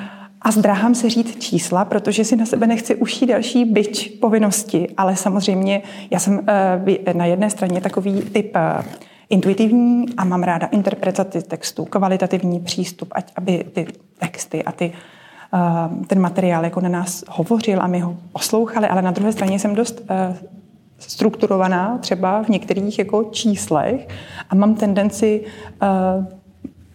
a 0.42 0.52
zdráhám 0.52 0.96
se 0.96 1.10
říct 1.10 1.44
čísla, 1.44 1.86
protože 1.86 2.26
si 2.26 2.36
na 2.36 2.46
sebe 2.46 2.68
nechci 2.68 2.96
ušít 2.96 3.26
další 3.26 3.66
byč 3.66 4.08
povinnosti, 4.08 4.88
ale 4.98 5.16
samozřejmě 5.16 5.82
já 6.12 6.20
jsem 6.20 6.42
eh, 6.48 7.14
na 7.14 7.26
jedné 7.26 7.50
straně 7.50 7.82
takový 7.82 8.22
typ 8.22 8.56
eh, 8.56 8.84
intuitivní 9.30 10.06
a 10.18 10.24
mám 10.24 10.44
ráda 10.44 10.68
interpretaci 10.68 11.42
textu, 11.42 11.86
kvalitativní 11.86 12.60
přístup, 12.60 13.10
ať 13.12 13.32
aby 13.36 13.66
ty 13.74 13.88
texty 14.20 14.64
a 14.64 14.72
ty, 14.72 14.92
eh, 15.54 16.06
ten 16.08 16.20
materiál 16.20 16.64
jako 16.64 16.82
na 16.82 16.90
nás 16.90 17.24
hovořil 17.30 17.82
a 17.82 17.88
my 17.88 18.00
ho 18.00 18.18
poslouchali, 18.34 18.88
ale 18.88 19.02
na 19.02 19.12
druhé 19.12 19.32
straně 19.32 19.60
jsem 19.60 19.76
dost 19.76 20.02
strukturovaná 20.98 21.98
třeba 21.98 22.44
v 22.44 22.50
některých 22.50 23.00
jako 23.00 23.24
číslech 23.24 24.08
a 24.50 24.56
mám 24.56 24.76
tendenci 24.76 25.44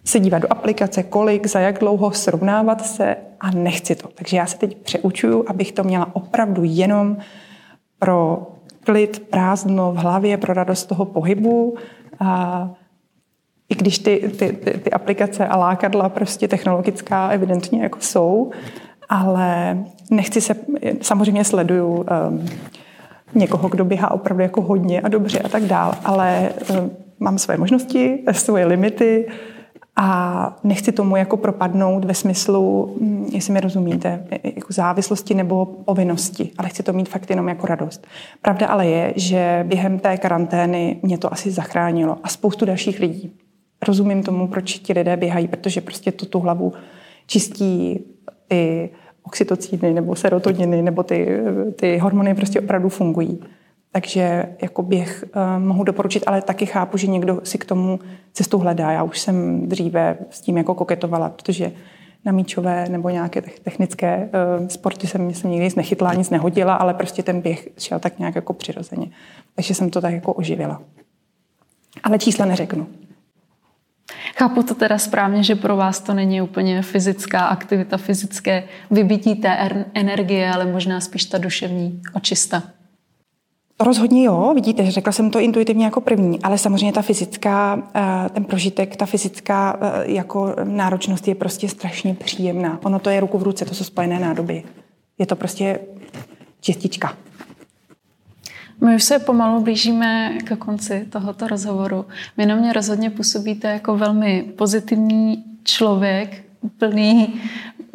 se 0.07 0.19
dívat 0.19 0.39
do 0.39 0.51
aplikace, 0.51 1.03
kolik, 1.03 1.47
za 1.47 1.59
jak 1.59 1.79
dlouho, 1.79 2.11
srovnávat 2.11 2.85
se 2.85 3.15
a 3.39 3.51
nechci 3.51 3.95
to. 3.95 4.07
Takže 4.07 4.37
já 4.37 4.45
se 4.45 4.57
teď 4.57 4.77
přeučuju, 4.77 5.45
abych 5.47 5.71
to 5.71 5.83
měla 5.83 6.15
opravdu 6.15 6.61
jenom 6.65 7.17
pro 7.99 8.47
klid, 8.83 9.19
prázdno 9.29 9.91
v 9.91 9.95
hlavě, 9.95 10.37
pro 10.37 10.53
radost 10.53 10.85
toho 10.85 11.05
pohybu. 11.05 11.75
A 12.19 12.69
I 13.69 13.75
když 13.75 13.99
ty, 13.99 14.31
ty, 14.39 14.53
ty, 14.53 14.71
ty 14.79 14.91
aplikace 14.91 15.47
a 15.47 15.57
lákadla 15.57 16.09
prostě 16.09 16.47
technologická 16.47 17.29
evidentně 17.29 17.83
jako 17.83 17.99
jsou, 18.01 18.51
ale 19.09 19.77
nechci 20.11 20.41
se, 20.41 20.55
samozřejmě 21.01 21.43
sleduju 21.43 21.87
um, 21.87 22.05
někoho, 23.35 23.69
kdo 23.69 23.85
běhá 23.85 24.11
opravdu 24.11 24.43
jako 24.43 24.61
hodně 24.61 25.01
a 25.01 25.07
dobře 25.07 25.39
a 25.39 25.49
tak 25.49 25.63
dál, 25.63 25.93
ale 26.05 26.49
um, 26.69 26.91
mám 27.19 27.37
své 27.37 27.57
možnosti, 27.57 28.23
svoje 28.31 28.65
limity, 28.65 29.27
a 29.99 30.59
nechci 30.63 30.91
tomu 30.91 31.15
jako 31.15 31.37
propadnout 31.37 32.05
ve 32.05 32.13
smyslu, 32.13 32.95
hm, 33.01 33.29
jestli 33.31 33.53
mi 33.53 33.59
rozumíte, 33.59 34.27
jako 34.43 34.73
závislosti 34.73 35.33
nebo 35.33 35.65
povinnosti, 35.65 36.51
ale 36.57 36.69
chci 36.69 36.83
to 36.83 36.93
mít 36.93 37.09
fakt 37.09 37.29
jenom 37.29 37.49
jako 37.49 37.67
radost. 37.67 38.07
Pravda 38.41 38.67
ale 38.67 38.87
je, 38.87 39.13
že 39.15 39.65
během 39.67 39.99
té 39.99 40.17
karantény 40.17 40.99
mě 41.01 41.17
to 41.17 41.33
asi 41.33 41.51
zachránilo 41.51 42.17
a 42.23 42.27
spoustu 42.27 42.65
dalších 42.65 42.99
lidí. 42.99 43.33
Rozumím 43.87 44.23
tomu, 44.23 44.47
proč 44.47 44.79
ti 44.79 44.93
lidé 44.93 45.17
běhají, 45.17 45.47
protože 45.47 45.81
prostě 45.81 46.11
to 46.11 46.25
tu 46.25 46.39
hlavu 46.39 46.73
čistí 47.27 47.99
ty 48.47 48.89
oxytocíny 49.23 49.93
nebo 49.93 50.15
serotoniny 50.15 50.81
nebo 50.81 51.03
ty, 51.03 51.27
ty 51.75 51.97
hormony 51.97 52.35
prostě 52.35 52.61
opravdu 52.61 52.89
fungují. 52.89 53.39
Takže 53.91 54.45
jako 54.61 54.83
běh 54.83 55.25
uh, 55.35 55.63
mohu 55.63 55.83
doporučit, 55.83 56.23
ale 56.27 56.41
taky 56.41 56.65
chápu, 56.65 56.97
že 56.97 57.07
někdo 57.07 57.41
si 57.43 57.57
k 57.57 57.65
tomu 57.65 57.99
cestu 58.33 58.57
hledá. 58.57 58.91
Já 58.91 59.03
už 59.03 59.19
jsem 59.19 59.67
dříve 59.69 60.17
s 60.29 60.41
tím 60.41 60.57
jako 60.57 60.75
koketovala, 60.75 61.29
protože 61.29 61.71
na 62.25 62.31
míčové 62.31 62.89
nebo 62.89 63.09
nějaké 63.09 63.41
technické 63.41 64.29
uh, 64.59 64.67
sporty 64.67 65.07
jsem, 65.07 65.33
jsem 65.33 65.51
nikdy 65.51 65.65
nic 65.65 65.75
nechytla, 65.75 66.13
nic 66.13 66.29
nehodila, 66.29 66.75
ale 66.75 66.93
prostě 66.93 67.23
ten 67.23 67.41
běh 67.41 67.67
šel 67.77 67.99
tak 67.99 68.19
nějak 68.19 68.35
jako 68.35 68.53
přirozeně. 68.53 69.07
Takže 69.55 69.73
jsem 69.73 69.89
to 69.89 70.01
tak 70.01 70.13
jako 70.13 70.33
oživila. 70.33 70.81
Ale 72.03 72.19
čísla 72.19 72.45
neřeknu. 72.45 72.87
Chápu 74.37 74.63
to 74.63 74.75
teda 74.75 74.97
správně, 74.97 75.43
že 75.43 75.55
pro 75.55 75.75
vás 75.75 75.99
to 75.99 76.13
není 76.13 76.41
úplně 76.41 76.81
fyzická 76.81 77.45
aktivita, 77.45 77.97
fyzické 77.97 78.63
vybití 78.91 79.35
té 79.35 79.69
energie, 79.93 80.51
ale 80.51 80.65
možná 80.65 81.01
spíš 81.01 81.25
ta 81.25 81.37
duševní 81.37 82.01
očista. 82.13 82.63
Rozhodně 83.79 84.23
jo, 84.23 84.51
vidíte, 84.55 84.91
řekla 84.91 85.11
jsem 85.11 85.31
to 85.31 85.39
intuitivně 85.39 85.85
jako 85.85 86.01
první, 86.01 86.41
ale 86.41 86.57
samozřejmě 86.57 86.93
ta 86.93 87.01
fyzická, 87.01 87.83
eh, 87.95 88.29
ten 88.29 88.45
prožitek, 88.45 88.95
ta 88.95 89.05
fyzická 89.05 89.79
eh, 89.81 90.11
jako 90.11 90.55
náročnost 90.63 91.27
je 91.27 91.35
prostě 91.35 91.69
strašně 91.69 92.13
příjemná. 92.13 92.79
Ono 92.83 92.99
to 92.99 93.09
je 93.09 93.19
ruku 93.19 93.37
v 93.37 93.43
ruce, 93.43 93.65
to 93.65 93.75
jsou 93.75 93.83
spojené 93.83 94.19
nádoby. 94.19 94.63
Je 95.17 95.25
to 95.25 95.35
prostě 95.35 95.79
čistička. 96.61 97.17
My 98.81 98.95
už 98.95 99.03
se 99.03 99.19
pomalu 99.19 99.61
blížíme 99.61 100.37
ke 100.43 100.55
konci 100.55 101.05
tohoto 101.09 101.47
rozhovoru. 101.47 102.05
Vy 102.37 102.45
na 102.45 102.55
mě 102.55 102.73
rozhodně 102.73 103.09
působíte 103.09 103.67
jako 103.67 103.97
velmi 103.97 104.43
pozitivní 104.57 105.43
člověk, 105.63 106.43
plný 106.77 107.41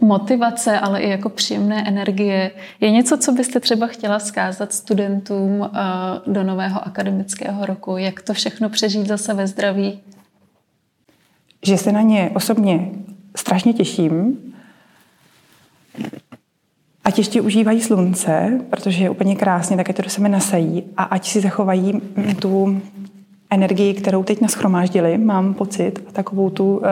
motivace, 0.02 0.78
ale 0.78 1.00
i 1.00 1.10
jako 1.10 1.28
příjemné 1.28 1.88
energie. 1.88 2.50
Je 2.80 2.90
něco, 2.90 3.18
co 3.18 3.32
byste 3.32 3.60
třeba 3.60 3.86
chtěla 3.86 4.18
zkázat 4.18 4.72
studentům 4.72 5.62
eh, 5.64 5.78
do 6.26 6.42
nového 6.42 6.86
akademického 6.86 7.66
roku? 7.66 7.96
Jak 7.96 8.22
to 8.22 8.34
všechno 8.34 8.68
přežít 8.68 9.06
zase 9.06 9.34
ve 9.34 9.46
zdraví? 9.46 10.00
Že 11.66 11.78
se 11.78 11.92
na 11.92 12.00
ně 12.00 12.30
osobně 12.34 12.90
strašně 13.36 13.72
těším. 13.72 14.38
Ať 17.04 17.18
ještě 17.18 17.40
užívají 17.40 17.80
slunce, 17.80 18.60
protože 18.70 19.04
je 19.04 19.10
úplně 19.10 19.36
krásně, 19.36 19.76
také 19.76 19.92
to 19.92 20.02
do 20.02 20.10
sebe 20.10 20.28
nasají 20.28 20.82
a 20.96 21.02
ať 21.02 21.28
si 21.28 21.40
zachovají 21.40 22.00
tu 22.40 22.82
energii, 23.54 23.94
kterou 23.94 24.22
teď 24.22 24.40
naschromáždili, 24.40 25.18
mám 25.18 25.54
pocit, 25.54 26.04
a 26.08 26.12
takovou 26.12 26.50
tu 26.50 26.76
uh, 26.76 26.82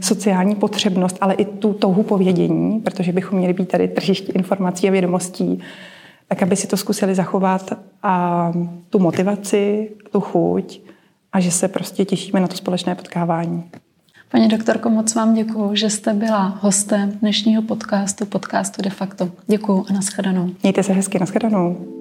sociální 0.00 0.54
potřebnost, 0.54 1.18
ale 1.20 1.34
i 1.34 1.44
tu 1.44 1.72
touhu 1.72 2.02
povědění, 2.02 2.80
protože 2.80 3.12
bychom 3.12 3.38
měli 3.38 3.52
být 3.52 3.68
tady 3.68 3.88
tržiště 3.88 4.32
informací 4.32 4.88
a 4.88 4.90
vědomostí, 4.90 5.60
tak 6.28 6.42
aby 6.42 6.56
si 6.56 6.66
to 6.66 6.76
zkusili 6.76 7.14
zachovat 7.14 7.72
a 8.02 8.52
tu 8.90 8.98
motivaci, 8.98 9.90
tu 10.12 10.20
chuť 10.20 10.80
a 11.32 11.40
že 11.40 11.50
se 11.50 11.68
prostě 11.68 12.04
těšíme 12.04 12.40
na 12.40 12.48
to 12.48 12.56
společné 12.56 12.94
potkávání. 12.94 13.64
Paní 14.30 14.48
doktorko, 14.48 14.90
moc 14.90 15.14
vám 15.14 15.34
děkuji, 15.34 15.74
že 15.74 15.90
jste 15.90 16.12
byla 16.14 16.58
hostem 16.60 17.12
dnešního 17.20 17.62
podcastu, 17.62 18.26
podcastu 18.26 18.82
De 18.82 18.90
facto. 18.90 19.30
Děkuji 19.46 19.84
a 19.90 19.92
nashledanou. 19.92 20.50
Mějte 20.62 20.82
se 20.82 20.92
hezky, 20.92 21.18
nashledanou. 21.18 21.95